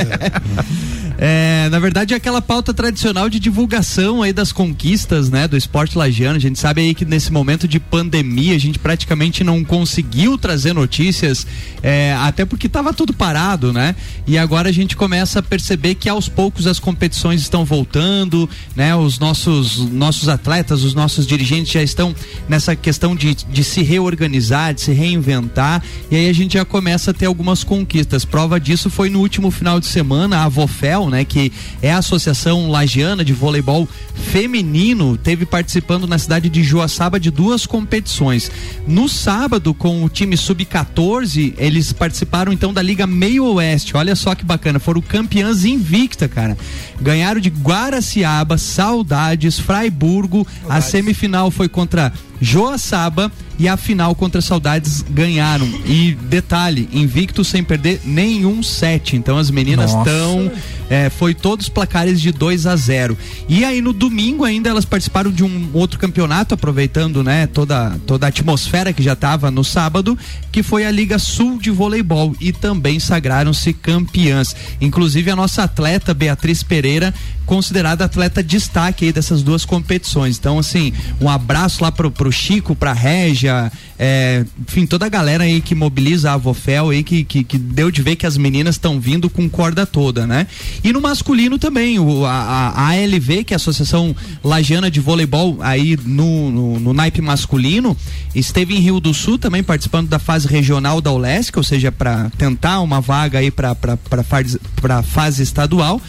[1.17, 5.97] É, na verdade, é aquela pauta tradicional de divulgação aí das conquistas, né, do esporte
[5.97, 6.35] lagiano.
[6.35, 10.73] A gente sabe aí que nesse momento de pandemia a gente praticamente não conseguiu trazer
[10.73, 11.47] notícias,
[11.81, 13.95] é, até porque estava tudo parado, né?
[14.27, 18.95] E agora a gente começa a perceber que aos poucos as competições estão voltando, né?
[18.95, 22.13] Os nossos nossos atletas, os nossos dirigentes já estão
[22.49, 25.81] nessa questão de, de se reorganizar, de se reinventar.
[26.11, 28.25] E aí a gente já começa a ter algumas conquistas.
[28.25, 31.51] Prova disso foi no último final de semana a Vofel, né, que
[31.81, 37.65] é a Associação Lagiana de Voleibol Feminino, teve participando na cidade de Joaçaba de duas
[37.65, 38.51] competições.
[38.87, 43.95] No sábado, com o time sub-14, eles participaram então da Liga Meio Oeste.
[43.97, 46.57] Olha só que bacana, foram campeãs invicta, cara.
[47.01, 50.45] Ganharam de Guaraciaba, Saudades, Fraiburgo.
[50.67, 55.67] A semifinal foi contra Joaçaba e a final contra Saudades ganharam.
[55.85, 59.15] E detalhe, invicto sem perder nenhum set.
[59.15, 60.51] Então as meninas estão.
[60.89, 63.17] É, foi todos placares de 2 a 0
[63.49, 68.27] E aí no domingo ainda elas participaram de um outro campeonato, aproveitando né, toda, toda
[68.27, 70.17] a atmosfera que já estava no sábado,
[70.51, 72.35] que foi a Liga Sul de Voleibol.
[72.39, 74.55] E também sagraram-se campeãs.
[74.79, 77.13] Inclusive a nossa atleta Beatriz Pereira,
[77.45, 80.37] considerada atleta destaque aí dessas duas competições.
[80.37, 85.45] Então, assim, um abraço lá pro, pro Chico, pra Régia, é, enfim, toda a galera
[85.45, 88.75] aí que mobiliza a Vofel aí, que, que, que deu de ver que as meninas
[88.75, 90.47] estão vindo com corda toda, né?
[90.83, 95.57] E no masculino também, o, a, a ALV, que é a Associação Lagiana de Voleibol,
[95.61, 97.95] aí no, no, no naipe masculino,
[98.33, 102.29] esteve em Rio do Sul também participando da fase regional da ULESC, ou seja, para
[102.37, 106.01] tentar uma vaga aí para pra fase estadual.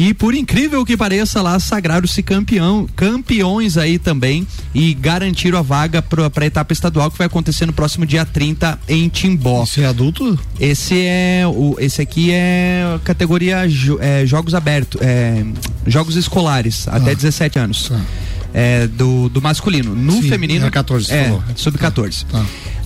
[0.00, 6.00] E por incrível que pareça, lá sagraram-se campeão, campeões aí também e garantiram a vaga
[6.00, 9.64] para a etapa estadual que vai acontecer no próximo dia 30 em Timbó.
[9.64, 10.38] Esse é adulto?
[10.60, 15.44] Esse é o esse aqui é categoria jo- é, jogos abertos, é,
[15.84, 17.90] jogos escolares até 17 anos.
[18.54, 19.94] É, do, do masculino.
[19.94, 20.64] No Sim, feminino.
[20.66, 21.42] é 14, você é, falou.
[21.54, 22.24] sub-14.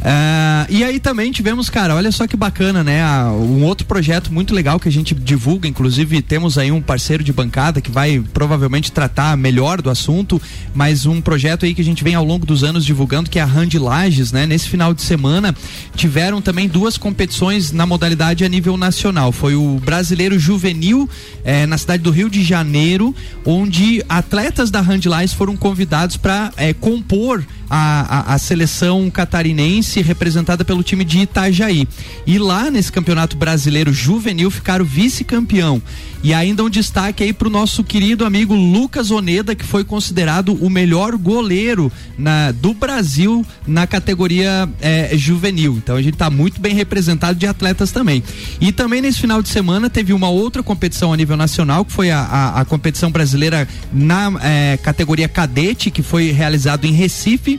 [0.05, 3.03] Ah, e aí também tivemos, cara, olha só que bacana, né?
[3.03, 7.23] Ah, um outro projeto muito legal que a gente divulga, inclusive temos aí um parceiro
[7.23, 10.43] de bancada que vai provavelmente tratar melhor do assunto,
[10.75, 13.43] mas um projeto aí que a gente vem ao longo dos anos divulgando, que é
[13.43, 14.45] a Hand Lages, né?
[14.45, 15.55] Nesse final de semana
[15.95, 19.31] tiveram também duas competições na modalidade a nível nacional.
[19.31, 21.09] Foi o Brasileiro Juvenil
[21.45, 26.51] eh, na cidade do Rio de Janeiro, onde atletas da Hand Lages foram convidados para
[26.81, 27.45] compor
[27.75, 31.89] a, a, a seleção catarinense representada pelo time de Itajaí.
[32.27, 35.81] E lá nesse campeonato brasileiro juvenil ficaram vice-campeão.
[36.23, 40.71] E ainda um destaque aí pro nosso querido amigo Lucas Oneda, que foi considerado o
[40.71, 45.79] melhor goleiro na, do Brasil na categoria eh, juvenil.
[45.83, 48.23] Então a gente tá muito bem representado de atletas também.
[48.61, 52.11] E também nesse final de semana teve uma outra competição a nível nacional, que foi
[52.11, 57.59] a, a, a competição brasileira na eh, categoria cadete, que foi realizado em Recife.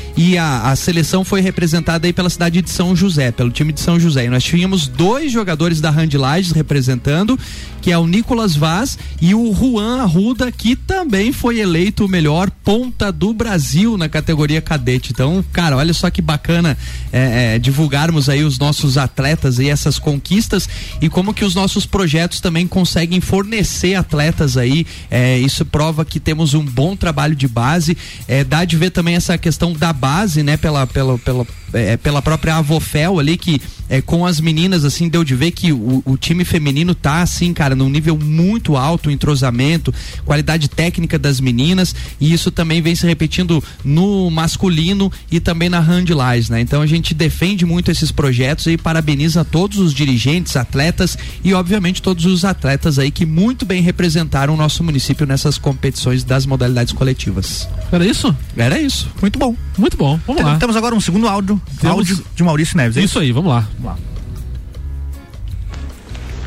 [0.15, 3.79] E a, a seleção foi representada aí pela cidade de São José, pelo time de
[3.79, 4.25] São José.
[4.25, 7.39] E nós tínhamos dois jogadores da Hand Lages representando,
[7.81, 12.51] que é o Nicolas Vaz e o Juan Arruda, que também foi eleito o melhor
[12.63, 15.11] ponta do Brasil na categoria cadete.
[15.11, 16.77] Então, cara, olha só que bacana
[17.11, 20.67] é, é, divulgarmos aí os nossos atletas e essas conquistas
[21.01, 24.85] e como que os nossos projetos também conseguem fornecer atletas aí.
[25.09, 27.97] É, isso prova que temos um bom trabalho de base.
[28.27, 32.21] É, dá de ver também essa questão da base, né, pela, pela, pela, é, pela
[32.21, 36.17] própria Avofel ali, que é, com as meninas, assim, deu de ver que o, o
[36.17, 39.93] time feminino tá, assim, cara, num nível muito alto, entrosamento,
[40.25, 45.79] qualidade técnica das meninas, e isso também vem se repetindo no masculino e também na
[45.79, 46.61] Handlais, né?
[46.61, 52.01] Então a gente defende muito esses projetos e parabeniza todos os dirigentes, atletas e, obviamente,
[52.01, 56.93] todos os atletas aí que muito bem representaram o nosso município nessas competições das modalidades
[56.93, 57.67] coletivas.
[57.91, 58.35] Era isso?
[58.55, 59.09] Era isso.
[59.21, 59.55] Muito bom.
[59.77, 60.19] Muito bom.
[60.25, 60.57] Vamos lá.
[60.57, 62.97] Temos agora um segundo áudio, Temos- áudio de Maurício Neves.
[62.97, 63.67] é Isso aí, vamos lá.
[63.79, 63.97] Vamos lá.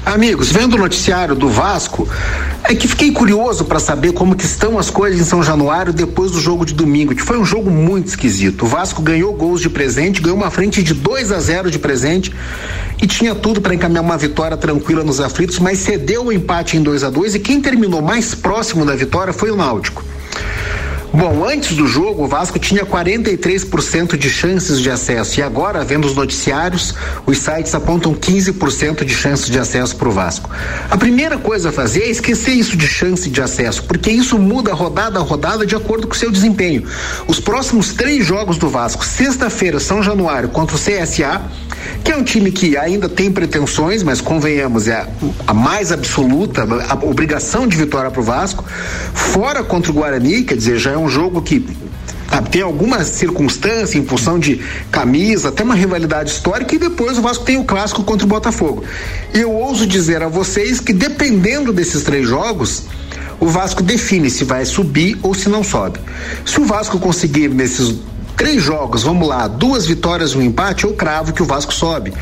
[0.06, 2.06] Amigos, vendo o noticiário do Vasco,
[2.62, 6.30] é que fiquei curioso para saber como que estão as coisas em São Januário depois
[6.30, 8.66] do jogo de domingo, que foi um jogo muito esquisito.
[8.66, 12.30] O Vasco ganhou gols de presente, ganhou uma frente de 2 a 0 de presente
[13.00, 16.82] e tinha tudo para encaminhar uma vitória tranquila nos aflitos, mas cedeu o empate em
[16.82, 20.04] 2 a 2 e quem terminou mais próximo da vitória foi o Náutico.
[21.16, 25.38] Bom, antes do jogo, o Vasco tinha 43% de chances de acesso.
[25.38, 26.92] E agora, vendo os noticiários,
[27.24, 30.50] os sites apontam 15% de chances de acesso para o Vasco.
[30.90, 34.74] A primeira coisa a fazer é esquecer isso de chance de acesso, porque isso muda
[34.74, 36.82] rodada a rodada de acordo com o seu desempenho.
[37.28, 41.42] Os próximos três jogos do Vasco, sexta-feira, São Januário contra o CSA,
[42.02, 45.06] que é um time que ainda tem pretensões, mas convenhamos, é
[45.46, 48.64] a, mais absoluta, a obrigação de vitória para o Vasco.
[49.14, 51.66] Fora contra o Guarani, quer dizer, já é um jogo que
[52.30, 57.22] ah, tem alguma circunstância em função de camisa, até uma rivalidade histórica, e depois o
[57.22, 58.82] Vasco tem o clássico contra o Botafogo.
[59.32, 62.84] E eu ouso dizer a vocês que dependendo desses três jogos,
[63.38, 66.00] o Vasco define se vai subir ou se não sobe.
[66.44, 67.94] Se o Vasco conseguir nesses
[68.36, 72.12] três jogos, vamos lá, duas vitórias e um empate, eu cravo que o Vasco sobe.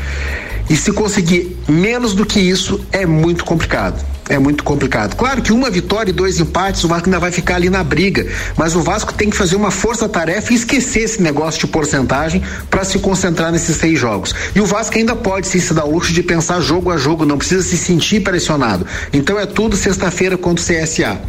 [0.69, 4.03] E se conseguir menos do que isso, é muito complicado.
[4.29, 5.15] É muito complicado.
[5.15, 8.25] Claro que uma vitória e dois empates, o Vasco ainda vai ficar ali na briga.
[8.55, 12.85] Mas o Vasco tem que fazer uma força-tarefa e esquecer esse negócio de porcentagem para
[12.85, 14.33] se concentrar nesses seis jogos.
[14.55, 17.25] E o Vasco ainda pode sim, se dar o luxo de pensar jogo a jogo,
[17.25, 18.87] não precisa se sentir pressionado.
[19.11, 21.19] Então é tudo sexta-feira contra o CSA.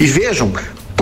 [0.00, 0.52] E vejam,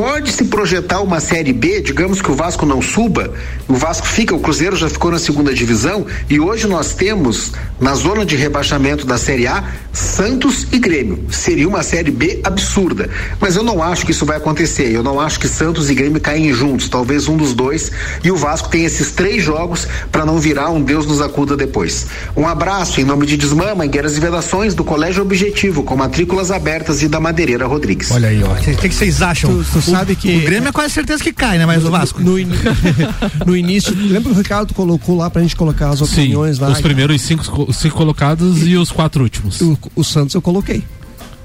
[0.01, 3.35] pode se projetar uma série B, digamos que o Vasco não suba,
[3.69, 7.95] o Vasco fica, o Cruzeiro já ficou na segunda divisão e hoje nós temos na
[7.95, 9.63] zona de rebaixamento da série A
[9.93, 11.25] Santos e Grêmio.
[11.31, 13.09] Seria uma série B absurda,
[13.41, 14.91] mas eu não acho que isso vai acontecer.
[14.91, 17.91] Eu não acho que Santos e Grêmio caem juntos, talvez um dos dois
[18.23, 22.07] e o Vasco tem esses três jogos para não virar um Deus nos acuda depois.
[22.37, 27.03] Um abraço em nome de Desmã, Mangueiras e Vedações do Colégio Objetivo, com matrículas abertas
[27.03, 28.11] e da Madeireira Rodrigues.
[28.11, 28.53] Olha aí, ó.
[28.53, 29.51] O que, vocês acham?
[29.51, 30.37] Tu, tu sabe que.
[30.37, 31.67] O Grêmio é quase certeza que cai, né?
[31.67, 32.21] Mas o Vasco.
[32.21, 32.49] No, in-
[33.47, 36.71] no início, lembra que o Ricardo colocou lá pra gente colocar as Sim, opiniões lá?
[36.71, 39.61] os primeiros cinco, cinco colocados e os quatro últimos.
[39.61, 40.85] O, o Santos eu coloquei.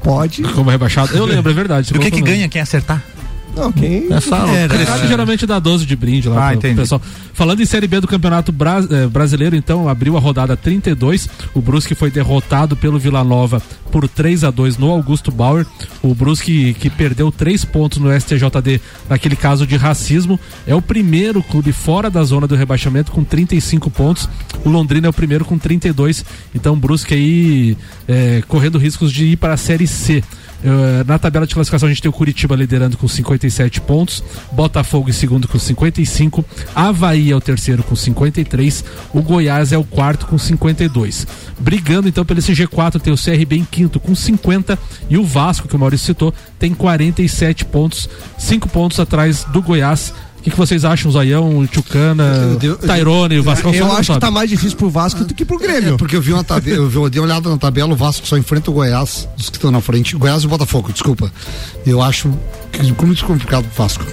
[0.04, 0.44] Pode.
[0.44, 1.16] Como rebaixado.
[1.16, 1.92] Eu lembro, é verdade.
[1.94, 3.04] E o que que ganha quem acertar?
[3.56, 4.12] Não, quem.
[4.12, 7.02] É só É, o Ricardo geralmente dá 12 de brinde lá Ah, pro, pro pessoal.
[7.34, 11.28] Falando em Série B do Campeonato Bra- eh, Brasileiro, então, abriu a rodada 32.
[11.54, 15.66] O Brusque foi derrotado pelo Vila Nova por 3 a 2 no Augusto Bauer.
[16.02, 18.80] O Brusque que perdeu três pontos no STJD
[19.10, 20.40] naquele caso de racismo.
[20.68, 24.30] É o primeiro clube fora da zona do rebaixamento com 35 pontos.
[24.64, 26.24] O Londrina é o primeiro com 32.
[26.54, 27.78] Então, o Brusque aí
[28.08, 30.24] eh, correndo riscos de ir para a Série C.
[30.66, 35.10] Eh, na tabela de classificação a gente tem o Curitiba liderando com 57 pontos, Botafogo
[35.10, 36.44] em segundo com 55,
[36.74, 41.28] Havaí é o terceiro com 53, o Goiás é o quarto com 52.
[41.60, 45.68] Brigando então pelo esse G4 tem o CRB em quinto com 50 e o Vasco,
[45.68, 48.10] que o Maurício citou, tem 47 pontos,
[48.40, 50.14] 5 pontos atrás do Goiás.
[50.46, 54.48] O que, que vocês acham, Zoião, Tchucana, Tairone, o Vasco Eu acho que tá mais
[54.48, 55.96] difícil pro Vasco do que pro Grêmio.
[55.96, 57.96] É, porque eu vi uma tabela, eu, vi- eu dei uma olhada na tabela, o
[57.96, 61.32] Vasco só enfrenta o Goiás, dos que estão na frente, Goiás e o Botafogo, desculpa.
[61.84, 62.32] Eu acho
[62.72, 64.06] que é muito complicado pro Vasco.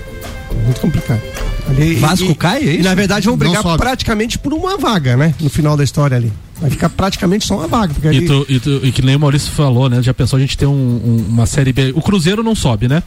[0.65, 1.21] Muito complicado.
[1.69, 5.35] Ali- Vasco e- cai, é E na verdade vão brigar praticamente por uma vaga, né?
[5.39, 6.33] No final da história ali.
[6.63, 7.93] Vai ficar praticamente só uma vaga.
[7.93, 10.01] Porque E, ali, tu- e tu- e que nem o Maurício falou, né?
[10.03, 11.93] Já pensou a gente ter um- um- uma série B.
[11.95, 13.03] O Cruzeiro não sobe, né?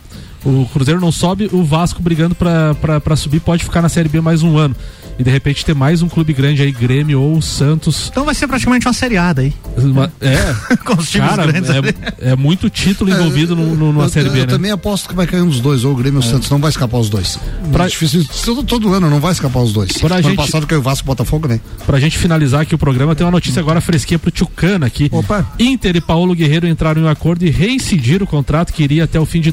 [0.45, 4.43] O Cruzeiro não sobe, o Vasco brigando pra subir pode ficar na série B mais
[4.43, 4.75] um ano.
[5.17, 8.09] E de repente ter mais um clube grande aí, Grêmio ou Santos.
[8.11, 9.53] Então vai ser praticamente uma seriada aí.
[9.77, 14.03] Uma- é, Com os times cara, grandes é, é muito título envolvido no, no- numa
[14.03, 14.47] eu, série B, eu né?
[14.47, 16.59] também aposto que vai cair um dos dois, ou o Grêmio ou o Santos, não
[16.59, 17.39] vai escapar os dois.
[17.71, 19.93] Pra- É difícil, todo, todo ano não vai escapar os dois.
[19.93, 21.61] Pra ano gente- passado caiu o Vasco e o Botafogo, né?
[21.85, 25.07] Pra gente finalizar aqui o programa, tem uma notícia agora fresquinha pro Tchucana aqui.
[25.13, 25.49] Opa.
[25.57, 29.17] Inter e Paulo Guerreiro entraram em um acordo e reincidiram o contrato que iria até
[29.17, 29.51] o fim de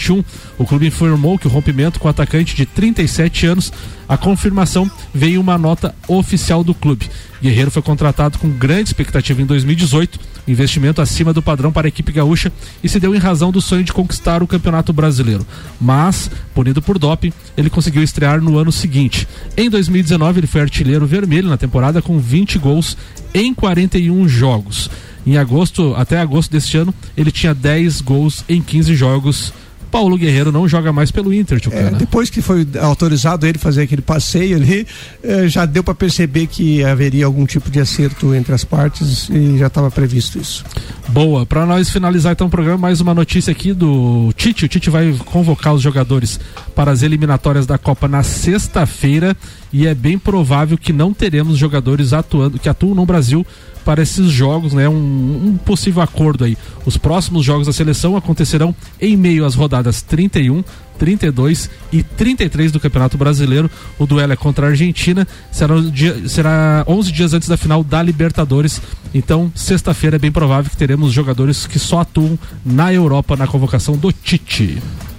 [0.00, 0.24] 2021.
[0.58, 3.72] O clube informou que o rompimento com o atacante de 37 anos,
[4.08, 7.08] a confirmação veio em uma nota oficial do clube.
[7.42, 12.12] Guerreiro foi contratado com grande expectativa em 2018, investimento acima do padrão para a equipe
[12.12, 15.46] gaúcha e se deu em razão do sonho de conquistar o Campeonato Brasileiro.
[15.80, 19.28] Mas, punido por doping, ele conseguiu estrear no ano seguinte.
[19.56, 22.96] Em 2019, ele foi artilheiro vermelho na temporada com 20 gols
[23.32, 24.90] em 41 jogos.
[25.26, 29.52] Em agosto, até agosto deste ano, ele tinha 10 gols em 15 jogos.
[29.90, 31.98] Paulo Guerreiro não joga mais pelo Inter, é, Tchucana.
[31.98, 34.86] depois que foi autorizado ele fazer aquele passeio ali,
[35.22, 39.58] eh, já deu para perceber que haveria algum tipo de acerto entre as partes e
[39.58, 40.64] já estava previsto isso.
[41.08, 44.64] Boa, para nós finalizar então o programa, mais uma notícia aqui do Tite.
[44.64, 46.38] O Tite vai convocar os jogadores
[46.74, 49.36] para as eliminatórias da Copa na sexta-feira
[49.72, 53.44] e é bem provável que não teremos jogadores atuando que atuam no Brasil
[53.84, 54.88] para esses jogos, né?
[54.88, 56.56] Um, um possível acordo aí.
[56.84, 60.62] Os próximos jogos da seleção acontecerão em meio às rodadas 31,
[60.98, 63.70] 32 e 33 do Campeonato Brasileiro.
[63.98, 68.02] O duelo é contra a Argentina, será, dia- será 11 dias antes da final da
[68.02, 68.80] Libertadores.
[69.14, 73.96] Então, sexta-feira é bem provável que teremos jogadores que só atuam na Europa na convocação
[73.96, 74.78] do Tite.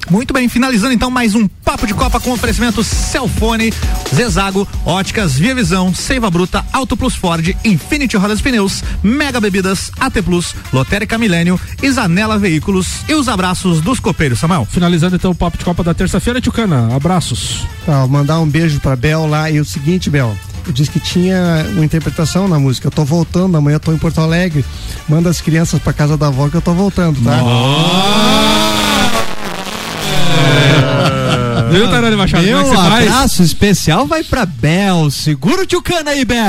[0.10, 3.74] Muito bem, finalizando então mais um Papo de Copa com oferecimento Celfone,
[4.14, 10.22] Zezago, Óticas Via Visão, Seiva Bruta, Auto Plus Ford, Infinity Rodas Pneus, Mega Bebidas, AT
[10.22, 11.60] Plus, Lotérica Milênio
[11.92, 14.68] Zanela Veículos e os abraços dos copeiros, Samuel.
[14.70, 17.66] Finalizando então o Papo de Copa da terça-feira, Tchucana, abraços.
[17.86, 20.36] Tá, mandar um beijo para Bel lá e o seguinte, Bel,
[20.74, 22.88] diz que tinha uma interpretação na música.
[22.88, 24.66] Eu tô voltando, amanhã eu tô em Porto Alegre.
[25.08, 27.38] Manda as crianças pra casa da avó que eu tô voltando, tá?
[31.72, 32.44] Viu, Tarani Machado?
[32.44, 33.08] Meu como é que você faz?
[33.08, 35.10] abraço especial vai pra Bel.
[35.10, 36.40] Segura o tio Cana aí, Bel.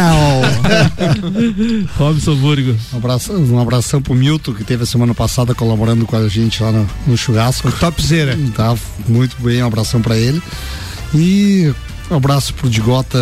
[1.97, 2.77] Robson Burgo.
[2.93, 6.63] Um abração, um abração pro Milton, que teve a semana passada colaborando com a gente
[6.63, 7.71] lá no, no churrasco.
[7.73, 8.39] Topzera.
[8.55, 8.75] Tá
[9.09, 10.43] muito bem, um abração pra ele.
[11.15, 11.73] E
[12.13, 13.19] um abraço pro Digota,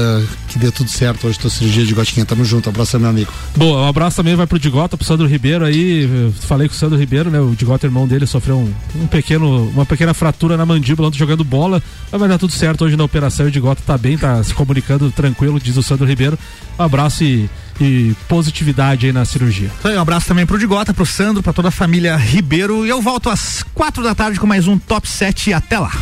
[0.48, 2.26] que dê tudo certo hoje, tua cirurgia de gotinha.
[2.26, 3.32] Tamo junto, abração, meu amigo.
[3.56, 6.02] Boa, um abraço também vai pro Digota, pro Sandro Ribeiro aí.
[6.04, 7.40] Eu falei com o Sandro Ribeiro, né?
[7.40, 11.44] O Digota, irmão dele, sofreu um, um pequeno, uma pequena fratura na mandíbula ontem jogando
[11.44, 11.82] bola.
[12.10, 13.46] Mas vai dar tudo certo hoje na operação.
[13.46, 16.38] O Digota tá bem, tá se comunicando tranquilo, diz o Sandro Ribeiro.
[16.78, 17.48] Um abraço e,
[17.80, 19.70] e positividade aí na cirurgia.
[19.78, 22.84] Então, um abraço também pro Digota, pro Sandro, pra toda a família Ribeiro.
[22.84, 25.92] E eu volto às quatro da tarde com mais um Top 7 até lá.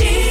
[0.00, 0.29] She